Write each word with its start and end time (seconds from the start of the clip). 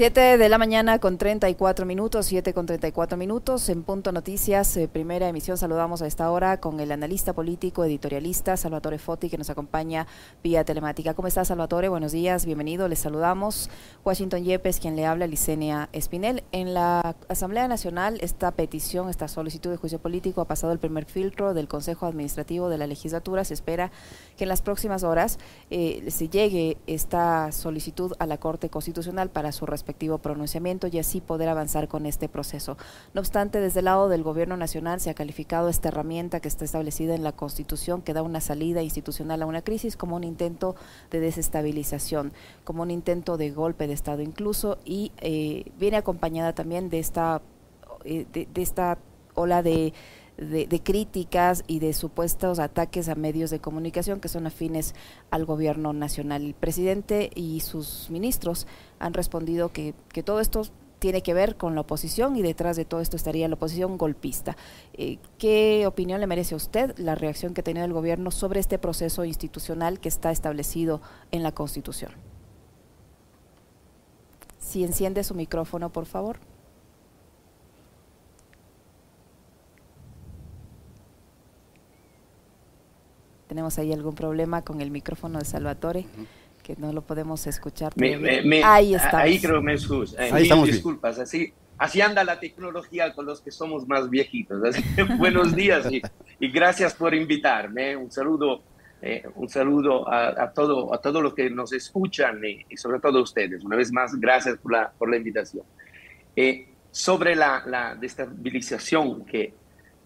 7 0.00 0.38
de 0.38 0.48
la 0.48 0.56
mañana 0.56 0.98
con 0.98 1.18
34 1.18 1.84
minutos, 1.84 2.24
7 2.24 2.54
con 2.54 2.64
34 2.64 3.18
minutos. 3.18 3.68
En 3.68 3.82
Punto 3.82 4.12
Noticias, 4.12 4.74
eh, 4.78 4.88
primera 4.88 5.28
emisión, 5.28 5.58
saludamos 5.58 6.00
a 6.00 6.06
esta 6.06 6.30
hora 6.30 6.58
con 6.58 6.80
el 6.80 6.90
analista 6.90 7.34
político, 7.34 7.84
editorialista 7.84 8.56
Salvatore 8.56 8.98
Foti, 8.98 9.28
que 9.28 9.36
nos 9.36 9.50
acompaña 9.50 10.06
vía 10.42 10.64
telemática. 10.64 11.12
¿Cómo 11.12 11.28
está, 11.28 11.44
Salvatore? 11.44 11.90
Buenos 11.90 12.12
días, 12.12 12.46
bienvenido. 12.46 12.88
Les 12.88 13.00
saludamos. 13.00 13.68
Washington 14.02 14.42
Yepes, 14.42 14.80
quien 14.80 14.96
le 14.96 15.04
habla, 15.04 15.26
Licenia 15.26 15.90
Espinel. 15.92 16.44
En 16.50 16.72
la 16.72 17.14
Asamblea 17.28 17.68
Nacional, 17.68 18.16
esta 18.22 18.52
petición, 18.52 19.10
esta 19.10 19.28
solicitud 19.28 19.70
de 19.70 19.76
juicio 19.76 19.98
político 19.98 20.40
ha 20.40 20.46
pasado 20.46 20.72
el 20.72 20.78
primer 20.78 21.04
filtro 21.04 21.52
del 21.52 21.68
Consejo 21.68 22.06
Administrativo 22.06 22.70
de 22.70 22.78
la 22.78 22.86
Legislatura. 22.86 23.44
Se 23.44 23.52
espera 23.52 23.92
que 24.38 24.44
en 24.44 24.48
las 24.48 24.62
próximas 24.62 25.02
horas 25.02 25.38
eh, 25.68 26.06
se 26.08 26.30
llegue 26.30 26.78
esta 26.86 27.52
solicitud 27.52 28.14
a 28.18 28.24
la 28.24 28.38
Corte 28.38 28.70
Constitucional 28.70 29.28
para 29.28 29.52
su 29.52 29.66
respectivo 29.90 30.18
pronunciamiento 30.18 30.86
y 30.86 31.00
así 31.00 31.20
poder 31.20 31.48
avanzar 31.48 31.88
con 31.88 32.06
este 32.06 32.28
proceso. 32.28 32.76
No 33.12 33.20
obstante, 33.20 33.60
desde 33.60 33.80
el 33.80 33.86
lado 33.86 34.08
del 34.08 34.22
Gobierno 34.22 34.56
Nacional 34.56 35.00
se 35.00 35.10
ha 35.10 35.14
calificado 35.14 35.68
esta 35.68 35.88
herramienta 35.88 36.38
que 36.38 36.46
está 36.46 36.64
establecida 36.64 37.16
en 37.16 37.24
la 37.24 37.32
Constitución, 37.32 38.00
que 38.00 38.14
da 38.14 38.22
una 38.22 38.40
salida 38.40 38.82
institucional 38.82 39.42
a 39.42 39.46
una 39.46 39.62
crisis, 39.62 39.96
como 39.96 40.14
un 40.14 40.22
intento 40.22 40.76
de 41.10 41.18
desestabilización, 41.18 42.32
como 42.62 42.82
un 42.82 42.92
intento 42.92 43.36
de 43.36 43.50
golpe 43.50 43.88
de 43.88 43.94
Estado 43.94 44.22
incluso, 44.22 44.78
y 44.84 45.10
eh, 45.18 45.64
viene 45.76 45.96
acompañada 45.96 46.52
también 46.52 46.88
de 46.88 47.00
esta, 47.00 47.42
eh, 48.04 48.26
de 48.32 48.62
esta 48.62 48.96
ola 49.34 49.62
de 49.62 49.92
de, 50.40 50.82
críticas 50.82 51.62
y 51.66 51.78
de 51.78 51.92
supuestos 51.92 52.58
ataques 52.58 53.08
a 53.08 53.14
medios 53.14 53.50
de 53.50 53.60
comunicación 53.60 54.20
que 54.20 54.28
son 54.28 54.46
afines 54.46 54.94
al 55.30 55.44
gobierno 55.44 55.92
nacional. 55.92 56.42
El 56.42 56.54
presidente 56.54 57.30
y 57.34 57.60
sus 57.60 58.08
ministros 58.10 58.66
han 58.98 59.12
respondido 59.12 59.70
que, 59.70 59.94
que 60.12 60.22
todo 60.22 60.40
esto 60.40 60.62
tiene 60.98 61.22
que 61.22 61.34
ver 61.34 61.56
con 61.56 61.74
la 61.74 61.82
oposición 61.82 62.36
y 62.36 62.42
detrás 62.42 62.76
de 62.76 62.84
todo 62.84 63.00
esto 63.00 63.16
estaría 63.16 63.48
la 63.48 63.54
oposición 63.54 63.98
golpista. 63.98 64.56
Eh, 64.94 65.18
¿Qué 65.38 65.86
opinión 65.86 66.20
le 66.20 66.26
merece 66.26 66.54
a 66.54 66.58
usted 66.58 66.96
la 66.98 67.14
reacción 67.14 67.54
que 67.54 67.62
ha 67.62 67.64
tenido 67.64 67.84
el 67.84 67.92
gobierno 67.92 68.30
sobre 68.30 68.60
este 68.60 68.78
proceso 68.78 69.24
institucional 69.24 70.00
que 70.00 70.08
está 70.08 70.30
establecido 70.30 71.00
en 71.32 71.42
la 71.42 71.52
Constitución? 71.52 72.12
Si 74.58 74.84
enciende 74.84 75.24
su 75.24 75.34
micrófono, 75.34 75.90
por 75.90 76.06
favor. 76.06 76.38
Tenemos 83.50 83.80
ahí 83.80 83.92
algún 83.92 84.14
problema 84.14 84.62
con 84.62 84.80
el 84.80 84.92
micrófono 84.92 85.40
de 85.40 85.44
Salvatore, 85.44 86.06
que 86.62 86.76
no 86.76 86.92
lo 86.92 87.02
podemos 87.02 87.48
escuchar. 87.48 87.92
ahí 88.62 88.94
está. 88.94 89.18
Ahí 89.18 89.40
creo 89.40 89.60
me 89.60 89.72
excusa. 89.72 90.24
Eh, 90.24 90.30
ahí 90.32 90.42
estamos 90.44 90.68
disculpas, 90.68 91.18
así, 91.18 91.52
así 91.76 92.00
anda 92.00 92.22
la 92.22 92.38
tecnología 92.38 93.12
con 93.12 93.26
los 93.26 93.40
que 93.40 93.50
somos 93.50 93.88
más 93.88 94.08
viejitos. 94.08 94.60
buenos 95.18 95.52
días 95.56 95.88
y, 95.90 96.00
gracias 96.52 96.94
por 96.94 97.12
invitarme. 97.12 97.96
Un 97.96 98.12
saludo, 98.12 98.62
eh, 99.02 99.24
un 99.34 99.48
saludo 99.48 100.08
a, 100.08 100.52
todo, 100.52 100.94
a 100.94 101.00
todos 101.00 101.20
los 101.20 101.34
que 101.34 101.50
nos 101.50 101.72
escuchan 101.72 102.40
y, 102.44 102.76
sobre 102.76 103.00
todo 103.00 103.18
a 103.18 103.22
ustedes. 103.22 103.64
Una 103.64 103.74
vez 103.74 103.90
más, 103.90 104.14
gracias 104.14 104.58
por 104.58 104.70
la, 104.70 104.92
por 104.96 105.10
la 105.10 105.16
invitación. 105.16 105.64
Eh, 106.36 106.68
sobre 106.92 107.34
la, 107.34 107.64
la 107.66 107.96
destabilización 107.96 109.24
que, 109.26 109.54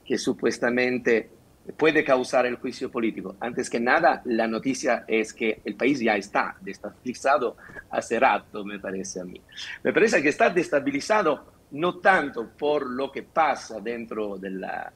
que 0.02 0.16
supuestamente 0.16 1.33
puede 1.72 2.04
causar 2.04 2.46
el 2.46 2.56
juicio 2.56 2.90
político. 2.90 3.36
Antes 3.40 3.70
que 3.70 3.80
nada, 3.80 4.20
la 4.26 4.46
noticia 4.46 5.04
es 5.08 5.32
que 5.32 5.60
el 5.64 5.74
país 5.76 5.98
ya 6.00 6.16
está 6.16 6.56
destabilizado 6.60 7.56
hace 7.90 8.20
rato, 8.20 8.64
me 8.64 8.78
parece 8.78 9.20
a 9.20 9.24
mí. 9.24 9.40
Me 9.82 9.92
parece 9.92 10.22
que 10.22 10.28
está 10.28 10.50
destabilizado 10.50 11.52
no 11.70 11.98
tanto 11.98 12.50
por 12.56 12.88
lo 12.88 13.10
que 13.10 13.22
pasa 13.22 13.80
dentro 13.80 14.36
de 14.36 14.50
la, 14.50 14.92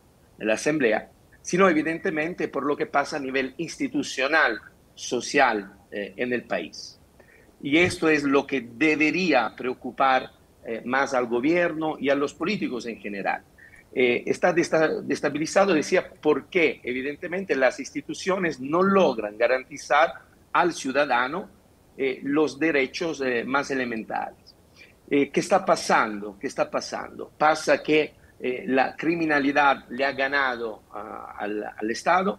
Asamblea, 0.52 1.10
sino 1.42 1.68
evidentemente 1.68 2.46
por 2.46 2.64
lo 2.64 2.76
que 2.76 2.86
pasa 2.86 3.16
a 3.16 3.20
nivel 3.20 3.54
institucional, 3.56 4.60
social 4.94 5.72
eh, 5.90 6.14
en 6.16 6.32
el 6.32 6.44
país. 6.44 7.00
Y 7.60 7.78
esto 7.78 8.08
es 8.08 8.22
lo 8.22 8.46
que 8.46 8.60
debería 8.60 9.52
preocupar 9.56 10.30
eh, 10.64 10.82
más 10.84 11.14
al 11.14 11.26
gobierno 11.26 11.96
y 11.98 12.10
a 12.10 12.14
los 12.14 12.34
políticos 12.34 12.86
en 12.86 13.00
general 13.00 13.42
eh, 13.94 14.22
está 14.26 14.52
destabilizado, 14.52 15.72
decía, 15.72 16.10
porque 16.20 16.80
evidentemente 16.84 17.56
las 17.56 17.80
instituciones 17.80 18.60
no 18.60 18.82
logran 18.82 19.38
garantizar 19.38 20.12
al 20.52 20.74
ciudadano 20.74 21.48
eh, 21.96 22.20
los 22.22 22.58
derechos 22.58 23.22
eh, 23.22 23.44
más 23.44 23.70
elementales. 23.70 24.54
¿Qué 25.08 25.30
está 25.32 25.64
pasando? 25.64 26.36
¿Qué 26.38 26.48
está 26.48 26.70
pasando? 26.70 27.32
Pasa 27.38 27.82
que 27.82 28.12
la 28.66 28.94
criminalidad 28.94 29.88
le 29.88 30.04
ha 30.04 30.12
ganado 30.12 30.82
al, 30.92 31.64
al, 31.64 31.90
Estado, 31.90 32.38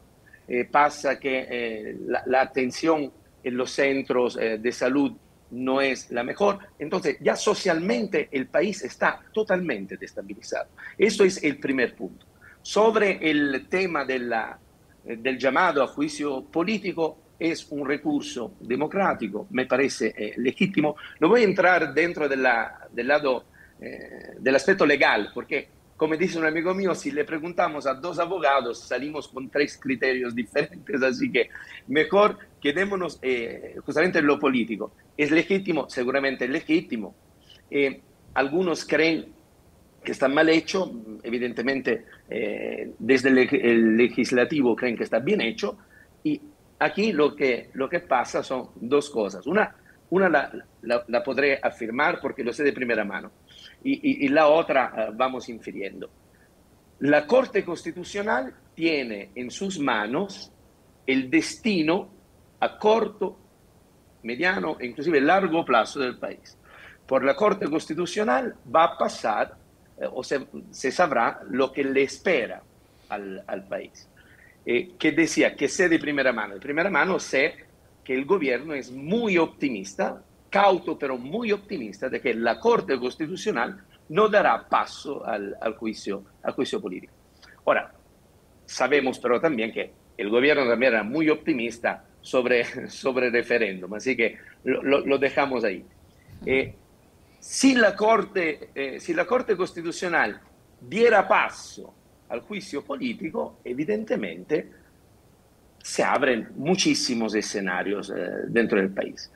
pasa 0.71 1.19
que 1.19 1.97
la, 2.05 2.21
la, 2.27 2.41
atención 2.41 3.11
en 3.43 3.57
los 3.57 3.71
centros 3.71 4.35
de 4.35 4.71
salud 4.71 5.13
no 5.51 5.81
es 5.81 6.11
la 6.11 6.23
mejor. 6.23 6.59
Entonces, 6.77 7.17
ya 7.21 7.35
socialmente 7.35 8.29
el 8.31 8.47
país 8.47 8.83
está 8.83 9.21
totalmente 9.33 9.97
destabilizado. 9.97 10.69
Eso 10.97 11.23
es 11.23 11.43
el 11.43 11.57
primer 11.57 11.95
punto. 11.95 12.25
Sobre 12.61 13.29
el 13.29 13.67
tema 13.69 14.05
la, 14.05 14.59
del 15.03 15.37
llamado 15.37 15.83
a 15.83 15.87
juicio 15.87 16.43
político, 16.43 17.17
es 17.39 17.67
un 17.71 17.87
recurso 17.87 18.55
democrático, 18.59 19.47
me 19.51 19.65
parece 19.65 20.13
eh, 20.15 20.33
legítimo. 20.37 20.97
No 21.21 21.29
voy 21.29 21.41
a 21.41 21.45
entrar 21.45 21.93
dentro 21.93 22.27
del 22.27 22.43
lado 22.43 23.45
eh, 23.79 24.35
del 24.37 24.55
aspecto 24.55 24.85
legal, 24.85 25.31
porque 25.33 25.69
como 25.99 26.15
dice 26.15 26.39
un 26.39 26.45
amigo 26.45 26.73
mío, 26.73 26.95
si 26.95 27.11
le 27.11 27.25
preguntamos 27.25 27.85
a 27.85 27.93
dos 27.93 28.19
abogados, 28.19 28.79
salimos 28.79 29.27
con 29.27 29.49
tres 29.49 29.77
criterios 29.77 30.33
diferentes, 30.33 31.03
así 31.03 31.29
que 31.29 31.49
mejor 31.89 32.37
quedémonos 32.61 33.19
eh, 33.21 33.75
justamente 33.85 34.19
en 34.19 34.25
lo 34.25 34.39
político. 34.39 34.93
¿Es 35.17 35.29
legítimo? 35.29 35.89
Seguramente 35.89 36.45
es 36.45 36.51
legítimo. 36.51 37.13
Eh, 37.69 37.99
algunos 38.33 38.85
creen 38.85 39.25
que 40.01 40.13
está 40.13 40.29
mal 40.29 40.47
hecho, 40.47 40.89
evidentemente 41.21 42.05
eh, 42.29 42.93
desde 42.97 43.27
el, 43.27 43.97
legislativo 43.97 44.77
creen 44.77 44.95
que 44.95 45.03
está 45.03 45.19
bien 45.19 45.41
hecho, 45.41 45.79
y 46.23 46.41
aquí 46.79 47.11
lo 47.11 47.35
que, 47.35 47.71
lo 47.73 47.89
que 47.89 47.99
pasa 47.99 48.41
son 48.41 48.69
dos 48.75 49.09
cosas. 49.09 49.45
Una, 49.45 49.75
una 50.11 50.29
la, 50.29 50.51
la 51.07 51.23
podré 51.23 51.59
afirmar 51.61 52.19
porque 52.21 52.43
lo 52.43 52.51
sé 52.53 52.63
de 52.63 52.73
primera 52.73 53.03
mano 53.03 53.31
y, 53.83 54.27
la 54.29 54.47
otra 54.47 54.93
eh, 54.95 55.11
vamos 55.13 55.49
infiriendo. 55.49 56.09
La 56.99 57.25
Corte 57.25 57.63
Constitucional 57.63 58.53
tiene 58.75 59.31
en 59.35 59.51
sus 59.51 59.79
manos 59.79 60.51
el 61.05 61.29
destino 61.29 62.09
a 62.59 62.77
corto, 62.77 63.37
mediano 64.23 64.77
e 64.79 64.87
inclusive 64.87 65.21
largo 65.21 65.63
plazo 65.63 65.99
del 65.99 66.17
país. 66.17 66.57
Por 67.07 67.23
la 67.23 67.35
Corte 67.35 67.67
Constitucional 67.67 68.55
va 68.73 68.83
a 68.83 68.97
pasar 68.97 69.55
eh, 69.97 70.07
o 70.11 70.23
se, 70.23 70.91
sabrá 70.91 71.39
lo 71.49 71.71
que 71.71 71.83
le 71.83 72.03
espera 72.03 72.61
al, 73.07 73.65
país. 73.67 74.07
Eh, 74.65 74.91
que 74.99 75.13
decía 75.13 75.55
que 75.55 75.67
sé 75.67 75.87
de 75.87 75.97
primera 75.97 76.33
mano. 76.33 76.55
De 76.55 76.59
primera 76.59 76.89
mano 76.89 77.17
sé 77.17 77.68
que 78.09 78.15
el 78.15 78.25
gobierno 78.25 78.73
es 78.73 78.89
muy 78.89 79.37
optimista 79.37 80.19
cauto 80.49 80.97
pero 80.97 81.15
muy 81.15 81.51
optimista 81.51 82.09
de 82.09 82.19
que 82.19 82.33
la 82.33 82.59
Corte 82.59 82.97
Constitucional 82.97 83.83
no 84.07 84.27
dará 84.27 84.67
paso 84.67 85.23
al, 85.23 85.55
juicio, 85.77 86.23
político. 86.81 87.13
Ahora, 87.67 87.93
sabemos 88.65 89.19
pero 89.19 89.39
también 89.39 89.71
que 89.71 89.91
el 90.17 90.27
gobierno 90.27 90.67
también 90.67 90.93
era 90.93 91.03
muy 91.03 91.29
optimista 91.29 92.03
sobre, 92.19 92.65
sobre 92.89 93.27
el 93.27 93.33
referéndum, 93.33 93.93
así 93.93 94.17
que 94.17 94.39
lo, 94.63 95.19
dejamos 95.19 95.63
ahí. 95.63 95.85
Eh, 96.47 96.73
si, 97.39 97.75
la 97.75 97.95
Corte, 97.95 98.71
eh, 98.73 98.99
si 98.99 99.13
la 99.13 99.25
Corte 99.25 99.55
Constitucional 99.55 100.41
diera 100.81 101.27
paso 101.27 101.93
al 102.29 102.39
juicio 102.39 102.83
político, 102.83 103.59
evidentemente 103.63 104.67
se 105.81 106.03
abren 106.03 106.49
muchísimos 106.55 107.33
escenarios 107.35 108.09
eh, 108.09 108.29
dentro 108.47 108.79
del 108.79 108.89
país. 108.89 109.31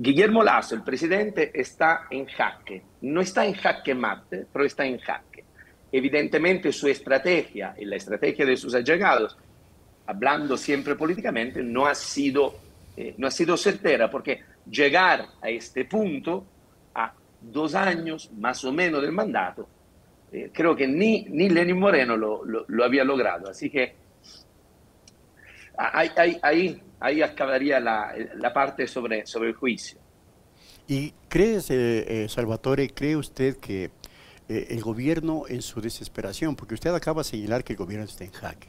Guillermo 0.00 0.44
Lazo, 0.44 0.76
el 0.76 0.82
presidente, 0.82 1.50
está 1.52 2.06
en 2.08 2.26
jaque. 2.26 2.82
No 3.00 3.20
está 3.20 3.44
en 3.44 3.54
jaque 3.54 3.96
mate, 3.96 4.46
pero 4.52 4.64
está 4.64 4.86
en 4.86 4.98
jaque. 4.98 5.42
Evidentemente 5.90 6.72
su 6.72 6.86
estrategia 6.86 7.74
y 7.76 7.84
la 7.84 7.96
estrategia 7.96 8.46
de 8.46 8.56
sus 8.56 8.76
allegados, 8.76 9.36
hablando 10.06 10.56
siempre 10.56 10.94
políticamente, 10.94 11.64
no 11.64 11.86
ha 11.86 11.96
sido, 11.96 12.54
eh, 12.96 13.14
no 13.18 13.26
ha 13.26 13.32
sido 13.32 13.56
certera, 13.56 14.08
porque 14.08 14.40
llegar 14.70 15.26
a 15.42 15.50
este 15.50 15.84
punto, 15.84 16.46
a 16.94 17.12
dos 17.40 17.74
años 17.74 18.30
más 18.38 18.64
o 18.64 18.72
menos 18.72 19.02
del 19.02 19.10
mandato, 19.10 19.68
eh, 20.30 20.50
creo 20.52 20.76
que 20.76 20.86
ni, 20.86 21.24
ni 21.24 21.48
Lenin 21.48 21.76
Moreno 21.76 22.16
lo, 22.16 22.44
lo, 22.44 22.84
había 22.84 23.02
logrado. 23.02 23.50
Así 23.50 23.68
que 23.68 23.94
ahí, 25.78 26.38
ahí, 26.42 26.82
ahí 27.00 27.22
acabaría 27.22 27.80
la, 27.80 28.14
la, 28.36 28.52
parte 28.52 28.86
sobre, 28.86 29.26
sobre 29.26 29.50
el 29.50 29.54
juicio. 29.54 29.98
¿Y 30.86 31.12
cree, 31.28 31.60
eh, 31.68 32.26
Salvatore, 32.28 32.90
cree 32.90 33.16
usted 33.16 33.56
que 33.58 33.90
el 34.48 34.80
gobierno 34.80 35.42
en 35.46 35.60
su 35.60 35.82
desesperación, 35.82 36.56
porque 36.56 36.72
usted 36.72 36.94
acaba 36.94 37.22
de 37.22 37.28
señalar 37.28 37.64
que 37.64 37.74
el 37.74 37.78
gobierno 37.78 38.06
está 38.06 38.24
en 38.24 38.32
jaque, 38.32 38.68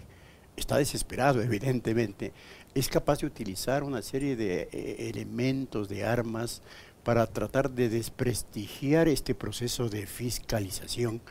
está 0.57 0.77
desesperado 0.77 1.41
evidentemente, 1.41 2.33
es 2.75 2.89
capaz 2.89 3.19
de 3.19 3.27
utilizar 3.27 3.83
una 3.83 4.01
serie 4.01 4.35
de 4.35 4.67
elementos, 5.09 5.87
de 5.87 6.03
armas, 6.03 6.61
para 7.03 7.25
tratar 7.27 7.71
de 7.71 7.89
desprestigiar 7.89 9.07
este 9.07 9.33
proceso 9.33 9.89
de 9.89 10.05
fiscalización 10.05 11.21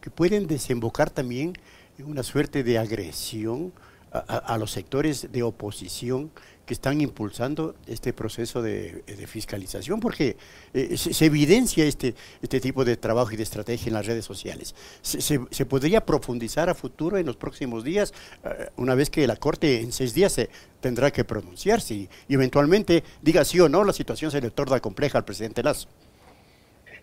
que 0.00 0.10
pueden 0.10 0.46
desembocar 0.46 1.10
también 1.10 1.52
en 1.98 2.06
una 2.06 2.22
suerte 2.22 2.62
de 2.62 2.78
agresión 2.78 3.72
a, 4.12 4.56
los 4.58 4.70
sectores 4.70 5.30
de 5.32 5.42
oposición 5.42 6.30
que 6.68 6.74
están 6.74 7.00
impulsando 7.00 7.74
este 7.86 8.12
proceso 8.12 8.60
de, 8.60 9.02
fiscalización, 9.26 10.00
porque 10.00 10.36
eh, 10.74 10.98
se, 10.98 11.24
evidencia 11.24 11.84
este, 11.86 12.14
este 12.42 12.60
tipo 12.60 12.84
de 12.84 12.98
trabajo 12.98 13.32
y 13.32 13.36
de 13.36 13.42
estrategia 13.42 13.88
en 13.88 13.94
las 13.94 14.06
redes 14.06 14.26
sociales. 14.26 14.74
Se, 15.00 15.38
podría 15.64 16.04
profundizar 16.04 16.68
a 16.68 16.74
futuro 16.74 17.16
en 17.16 17.24
los 17.24 17.36
próximos 17.36 17.84
días, 17.84 18.12
eh, 18.44 18.68
una 18.76 18.94
vez 18.94 19.08
que 19.08 19.26
la 19.26 19.36
Corte 19.36 19.80
en 19.80 19.92
seis 19.92 20.12
días 20.12 20.32
se 20.32 20.50
tendrá 20.80 21.10
que 21.10 21.24
pronunciarse 21.24 21.94
y, 21.94 22.08
eventualmente 22.28 23.02
diga 23.22 23.44
sí 23.44 23.58
o 23.60 23.68
no, 23.68 23.82
la 23.82 23.94
situación 23.94 24.30
se 24.30 24.40
le 24.42 24.50
torna 24.50 24.78
compleja 24.80 25.16
al 25.16 25.24
presidente 25.24 25.62
Lazo. 25.62 25.88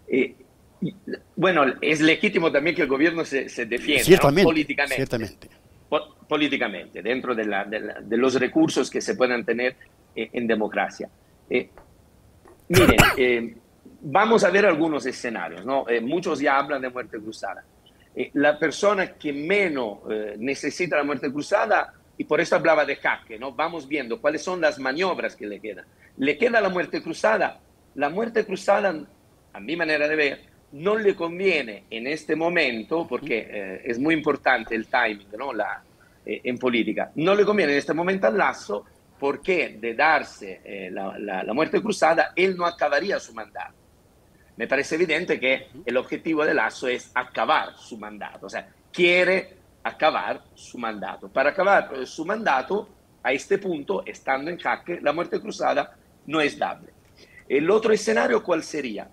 Eh, 0.07 0.35
bueno, 1.35 1.63
es 1.81 2.01
legítimo 2.01 2.51
también 2.51 2.75
que 2.75 2.83
el 2.83 2.87
gobierno 2.87 3.25
se, 3.25 3.49
se 3.49 3.65
defienda 3.65 4.43
políticamente. 4.43 4.95
Ciertamente 4.95 5.49
políticamente, 6.27 7.01
dentro 7.01 7.35
de, 7.35 7.45
la, 7.45 7.65
de, 7.65 8.17
los 8.17 8.39
recursos 8.39 8.89
que 8.89 9.01
se 9.01 9.15
puedan 9.15 9.45
tener 9.45 9.75
eh, 10.15 10.29
en 10.33 10.47
democracia. 10.47 11.09
Eh, 11.49 11.69
miren, 12.69 12.97
eh, 13.17 13.55
vamos 14.01 14.43
a 14.43 14.49
ver 14.49 14.65
algunos 14.65 15.05
escenarios, 15.05 15.65
¿no? 15.65 15.85
muchos 16.01 16.39
ya 16.39 16.57
hablan 16.57 16.81
de 16.81 16.89
muerte 16.89 17.19
cruzada. 17.19 17.63
la 18.33 18.57
persona 18.57 19.13
que 19.13 19.33
menos 19.33 19.99
necesita 20.37 20.97
la 20.97 21.03
muerte 21.03 21.31
cruzada, 21.31 21.93
y 22.17 22.23
por 22.23 22.39
eso 22.39 22.55
hablaba 22.55 22.85
de 22.85 22.95
jaque, 22.95 23.37
¿no? 23.37 23.51
Vamos 23.51 23.87
viendo 23.87 24.21
cuáles 24.21 24.41
son 24.41 24.61
las 24.61 24.79
maniobras 24.79 25.35
que 25.35 25.45
le 25.45 25.59
quedan. 25.59 25.85
Le 26.17 26.37
queda 26.37 26.61
la 26.61 26.69
muerte 26.69 27.01
cruzada. 27.01 27.59
La 27.95 28.09
muerte 28.09 28.45
cruzada, 28.45 28.95
a 29.51 29.59
mi 29.59 29.75
manera 29.75 30.07
de 30.07 30.15
ver, 30.15 30.41
no 30.75 30.97
le 30.97 31.15
conviene 31.15 31.85
en 31.89 32.05
este 32.05 32.35
momento, 32.35 33.07
porque 33.07 33.47
eh, 33.49 33.81
es 33.85 33.97
muy 33.97 34.13
importante 34.13 34.75
el 34.75 34.87
timing 34.87 35.27
¿no? 35.37 35.53
la, 35.53 35.81
eh, 36.25 36.41
en 36.43 36.57
política, 36.57 37.11
no 37.15 37.33
le 37.33 37.45
conviene 37.45 37.71
en 37.71 37.77
este 37.77 37.93
momento 37.93 38.27
al 38.27 38.37
Lazo 38.37 38.85
porque 39.17 39.77
de 39.79 39.93
darse 39.93 40.59
eh, 40.65 40.89
la, 40.91 41.17
la, 41.17 41.53
muerte 41.53 41.81
cruzada, 41.81 42.33
él 42.35 42.57
no 42.57 42.65
acabaría 42.65 43.17
su 43.19 43.33
mandato. 43.33 43.73
Me 44.57 44.67
parece 44.67 44.95
evidente 44.95 45.39
que 45.39 45.67
el 45.85 45.95
objetivo 45.95 46.45
de 46.45 46.53
Lazo 46.53 46.89
es 46.89 47.09
acabar 47.13 47.77
su 47.77 47.97
mandato, 47.97 48.45
o 48.45 48.49
sea, 48.49 48.67
quiere 48.91 49.55
acabar 49.81 50.41
su 50.53 50.77
mandato. 50.77 51.29
Para 51.29 51.51
acabar 51.51 52.05
su 52.05 52.25
mandato, 52.25 52.89
a 53.23 53.31
este 53.31 53.57
punto, 53.57 54.05
estando 54.05 54.51
en 54.51 54.59
jaque, 54.59 54.99
la 55.01 55.13
muerte 55.13 55.39
cruzada 55.39 55.95
no 56.27 56.41
es 56.41 56.59
dable. 56.59 56.91
El 57.47 57.71
otro 57.71 57.93
escenario, 57.93 58.43
¿cuál 58.43 58.61
sería? 58.61 59.07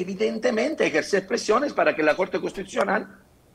Evidentemente 0.00 0.86
ejercer 0.86 1.26
presiones 1.26 1.72
para 1.72 1.94
que 1.94 2.02
la 2.02 2.16
Corte 2.16 2.40
Constitucional 2.40 3.06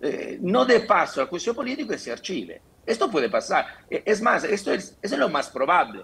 eh, 0.02 0.38
no 0.42 0.66
dé 0.66 0.82
paso 0.82 1.22
al 1.22 1.28
juicio 1.28 1.54
político 1.54 1.94
y 1.94 2.00
se 2.00 2.12
archive. 2.12 2.62
Esto 2.86 3.10
puede 3.10 3.30
pasar. 3.30 3.66
E, 3.90 4.04
es 4.06 4.22
más, 4.22 4.44
esto 4.44 4.74
es, 4.74 4.98
es 5.02 5.12
lo 5.18 5.30
más 5.30 5.50
probable. 5.50 6.04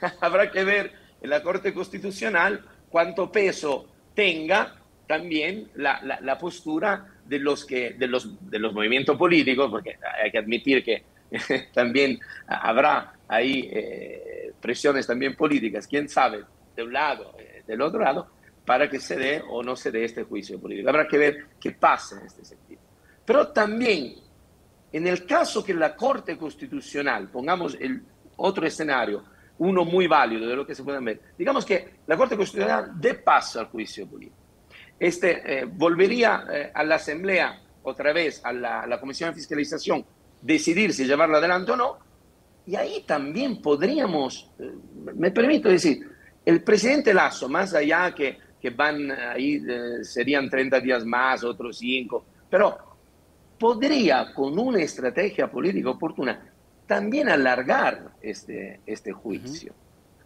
Habrá 0.20 0.50
que 0.50 0.64
ver 0.64 0.92
en 1.20 1.30
la 1.30 1.42
Corte 1.42 1.72
Constitucional 1.72 2.64
cuánto 2.90 3.32
peso 3.32 3.88
tenga 4.14 4.74
también 5.06 5.70
la, 5.74 6.00
la, 6.20 6.38
postura 6.38 7.06
de 7.24 7.38
los, 7.38 7.64
que, 7.64 7.94
de, 7.94 8.06
los, 8.06 8.50
de 8.50 8.58
los 8.58 8.74
movimientos 8.74 9.16
políticos, 9.16 9.70
porque 9.70 9.98
hay 10.22 10.30
que 10.30 10.38
admitir 10.38 10.84
que 10.84 11.02
también 11.72 12.20
habrá 12.46 13.14
ahí 13.26 13.70
eh, 13.72 14.52
presiones 14.60 15.06
también 15.06 15.34
políticas, 15.34 15.86
quién 15.86 16.08
sabe, 16.10 16.44
de 16.76 16.82
un 16.82 16.92
lado, 16.92 17.34
eh, 17.38 17.62
del 17.66 17.80
otro 17.80 18.00
lado, 18.00 18.28
para 18.68 18.90
que 18.90 19.00
se 19.00 19.16
dé 19.16 19.42
o 19.48 19.62
no 19.62 19.74
se 19.74 19.90
dé 19.90 20.04
este 20.04 20.24
juicio 20.24 20.60
político. 20.60 20.90
Habrá 20.90 21.08
que 21.08 21.16
ver 21.16 21.46
qué 21.58 21.70
pasa 21.72 22.20
en 22.20 22.26
este 22.26 22.44
sentido. 22.44 22.82
Pero 23.24 23.48
también, 23.48 24.12
en 24.92 25.06
el 25.06 25.24
caso 25.24 25.64
que 25.64 25.72
la 25.72 25.96
Corte 25.96 26.36
Constitucional, 26.36 27.30
pongamos 27.30 27.78
el 27.80 28.02
otro 28.36 28.66
escenario, 28.66 29.24
uno 29.56 29.86
muy 29.86 30.06
válido 30.06 30.46
de 30.46 30.54
lo 30.54 30.66
que 30.66 30.74
se 30.74 30.84
puede 30.84 31.00
ver, 31.00 31.18
digamos 31.38 31.64
que 31.64 31.94
la 32.06 32.14
Corte 32.14 32.36
Constitucional 32.36 32.92
dé 33.00 33.14
paso 33.14 33.58
al 33.58 33.68
juicio 33.68 34.06
político. 34.06 34.36
Este, 35.00 35.60
eh, 35.60 35.64
volvería 35.64 36.44
eh, 36.52 36.70
a 36.74 36.84
la 36.84 36.96
Asamblea, 36.96 37.62
otra 37.84 38.12
vez 38.12 38.42
a 38.44 38.52
la, 38.52 39.00
Comisión 39.00 39.30
de 39.30 39.36
Fiscalización, 39.36 40.04
decidir 40.42 40.92
si 40.92 41.06
llevarlo 41.06 41.38
adelante 41.38 41.72
o 41.72 41.76
no, 41.76 41.98
y 42.66 42.76
ahí 42.76 43.02
también 43.06 43.62
podríamos, 43.62 44.50
eh, 44.58 44.70
me 45.16 45.30
permito 45.30 45.70
decir, 45.70 46.06
el 46.44 46.62
presidente 46.62 47.14
Lazo, 47.14 47.48
más 47.48 47.72
allá 47.72 48.14
que 48.14 48.47
que 48.60 48.70
van 48.70 49.10
ahí, 49.10 49.62
eh, 49.68 50.02
serían 50.02 50.48
30 50.50 50.80
días 50.80 51.04
más, 51.04 51.44
otros 51.44 51.78
5, 51.78 52.24
pero 52.50 52.78
podría 53.58 54.32
con 54.34 54.58
una 54.58 54.80
estrategia 54.80 55.50
política 55.50 55.90
oportuna 55.90 56.52
también 56.86 57.28
alargar 57.28 58.12
este, 58.22 58.80
este 58.86 59.12
juicio, 59.12 59.74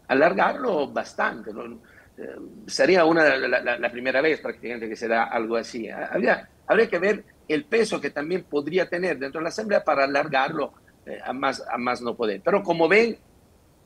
alargarlo 0.08 0.86
bastante. 0.86 1.50
Eh, 1.50 2.36
sería 2.66 3.04
una, 3.04 3.36
la, 3.36 3.90
primera 3.90 4.20
vez 4.20 4.40
prácticamente 4.40 4.88
que 4.88 4.96
se 4.96 5.08
da 5.08 5.24
algo 5.24 5.56
así. 5.56 5.90
Habría, 5.90 6.48
habría 6.66 6.88
que 6.88 6.98
ver 6.98 7.24
el 7.48 7.64
peso 7.64 8.00
que 8.00 8.10
también 8.10 8.44
podría 8.44 8.88
tener 8.88 9.18
dentro 9.18 9.40
de 9.40 9.44
la 9.44 9.48
Asamblea 9.48 9.82
para 9.82 10.04
alargarlo 10.04 10.72
eh, 11.04 11.18
a, 11.22 11.32
más, 11.32 11.64
a 11.68 11.76
más 11.78 12.00
no 12.00 12.14
poder. 12.14 12.40
Pero 12.44 12.62
como 12.62 12.88
ven, 12.88 13.18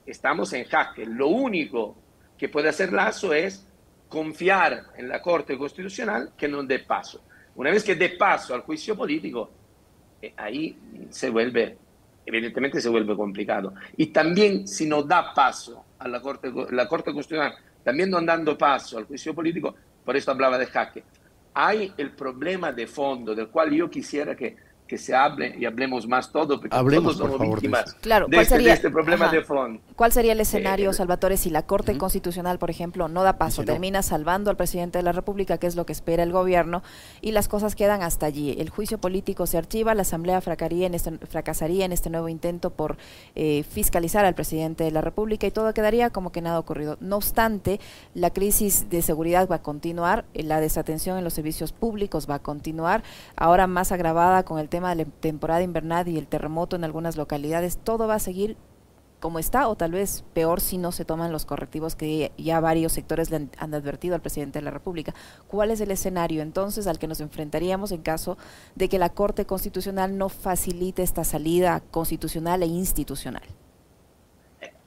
estamos 0.04 0.52
en 0.52 0.64
jaque. 0.64 1.06
Lo 1.06 1.28
único 1.28 1.96
que 2.36 2.50
puede 2.50 2.68
hacer 2.68 2.92
Lazo 2.92 3.32
es 3.32 3.66
confiar 4.08 4.92
en 4.96 5.08
la 5.08 5.20
Corte 5.20 5.56
Constitucional 5.56 6.32
que 6.36 6.48
no 6.48 6.62
dé 6.62 6.80
paso. 6.80 7.22
Una 7.56 7.70
vez 7.70 7.82
que 7.82 7.94
dé 7.94 8.10
paso 8.10 8.54
al 8.54 8.60
juicio 8.62 8.96
político, 8.96 9.50
eh, 10.20 10.32
ahí 10.36 10.76
se 11.10 11.30
vuelve, 11.30 11.76
evidentemente 12.24 12.80
se 12.80 12.88
vuelve 12.88 13.16
complicado. 13.16 13.74
Y 13.96 14.06
también 14.06 14.66
si 14.68 14.86
no 14.86 15.02
da 15.02 15.32
paso 15.34 15.84
a 15.98 16.08
la 16.08 16.20
Corte, 16.20 16.52
la 16.70 16.86
Corte 16.86 17.12
Constitucional, 17.12 17.54
también 17.82 18.10
no 18.10 18.20
dando 18.20 18.56
paso 18.58 18.98
al 18.98 19.04
juicio 19.04 19.34
político, 19.34 19.74
por 20.04 20.16
eso 20.16 20.30
hablaba 20.30 20.58
de 20.58 20.66
jaque, 20.66 21.02
hay 21.54 21.92
el 21.96 22.10
problema 22.10 22.72
de 22.72 22.86
fondo 22.86 23.34
del 23.34 23.48
cual 23.48 23.70
yo 23.72 23.88
quisiera 23.88 24.36
que 24.36 24.56
que 24.86 24.98
se 24.98 25.14
hable 25.14 25.56
y 25.58 25.64
hablemos 25.64 26.06
más 26.06 26.30
todo, 26.30 26.60
porque 26.60 26.74
Hablemos, 26.74 27.16
todos 27.16 27.32
somos 27.32 27.48
víctimas 27.48 27.94
claro, 28.00 28.26
de, 28.28 28.40
este, 28.40 28.70
este, 28.70 28.90
problema 28.90 29.28
de 29.28 29.42
fondo. 29.42 29.80
¿Cuál 29.96 30.12
sería 30.12 30.32
el 30.32 30.40
escenario, 30.40 30.90
eh, 30.90 30.94
Salvatore, 30.94 31.36
si 31.36 31.50
la 31.50 31.62
Corte 31.62 31.96
Constitucional, 31.98 32.58
por 32.58 32.70
ejemplo, 32.70 33.08
no 33.08 33.22
da 33.22 33.38
paso, 33.38 33.64
termina 33.64 34.02
salvando 34.02 34.50
al 34.50 34.56
presidente 34.56 34.98
de 34.98 35.02
la 35.02 35.12
República, 35.12 35.58
que 35.58 35.66
es 35.66 35.76
lo 35.76 35.86
que 35.86 35.92
espera 35.92 36.22
el 36.22 36.32
gobierno, 36.32 36.82
y 37.20 37.32
las 37.32 37.48
cosas 37.48 37.74
quedan 37.74 38.02
hasta 38.02 38.26
allí? 38.26 38.56
El 38.58 38.70
juicio 38.70 38.98
político 38.98 39.46
se 39.46 39.58
archiva, 39.58 39.94
la 39.94 40.02
Asamblea 40.02 40.40
fracasaría 40.40 40.86
en 40.86 40.94
este, 40.94 41.18
fracasaría 41.26 41.84
en 41.84 41.92
este 41.92 42.10
nuevo 42.10 42.28
intento 42.28 42.70
por 42.70 42.96
eh, 43.34 43.64
fiscalizar 43.68 44.24
al 44.24 44.34
presidente 44.34 44.84
de 44.84 44.90
la 44.90 45.00
República 45.00 45.46
y 45.46 45.50
todo 45.50 45.72
quedaría 45.74 46.10
como 46.10 46.30
que 46.30 46.42
nada 46.42 46.58
ocurrido. 46.58 46.96
No 47.00 47.16
obstante, 47.16 47.80
la 48.14 48.30
crisis 48.30 48.88
de 48.88 49.02
seguridad 49.02 49.48
va 49.48 49.56
a 49.56 49.62
continuar, 49.62 50.24
la 50.34 50.60
desatención 50.60 51.18
en 51.18 51.24
los 51.24 51.34
servicios 51.34 51.72
públicos 51.72 52.28
va 52.30 52.36
a 52.36 52.38
continuar, 52.38 53.02
ahora 53.34 53.66
más 53.66 53.90
agravada 53.90 54.44
con 54.44 54.58
el 54.58 54.68
tema 54.68 54.75
tema 54.76 54.94
de 54.94 55.06
la 55.06 55.10
temporada 55.10 55.62
invernal 55.62 56.06
y 56.06 56.18
el 56.18 56.26
terremoto 56.26 56.76
en 56.76 56.84
algunas 56.84 57.16
localidades, 57.16 57.78
todo 57.78 58.06
va 58.06 58.16
a 58.16 58.18
seguir 58.18 58.58
como 59.20 59.38
está 59.38 59.68
o 59.68 59.74
tal 59.74 59.92
vez 59.92 60.22
peor 60.34 60.60
si 60.60 60.76
no 60.76 60.92
se 60.92 61.06
toman 61.06 61.32
los 61.32 61.46
correctivos 61.46 61.96
que 61.96 62.30
ya 62.36 62.60
varios 62.60 62.92
sectores 62.92 63.30
le 63.30 63.48
han, 63.56 63.74
advertido 63.74 64.14
al 64.14 64.20
presidente 64.20 64.58
de 64.58 64.66
la 64.66 64.70
República. 64.70 65.14
¿Cuál 65.48 65.70
es 65.70 65.80
el 65.80 65.90
escenario 65.90 66.42
entonces 66.42 66.86
al 66.86 66.98
que 66.98 67.06
nos 67.06 67.22
enfrentaríamos 67.22 67.90
en 67.90 68.02
caso 68.02 68.36
de 68.74 68.90
que 68.90 68.98
la 68.98 69.08
Corte 69.08 69.46
Constitucional 69.46 70.18
no 70.18 70.28
facilite 70.28 71.02
esta 71.02 71.24
salida 71.24 71.82
constitucional 71.90 72.62
e 72.62 72.66
institucional? 72.66 73.44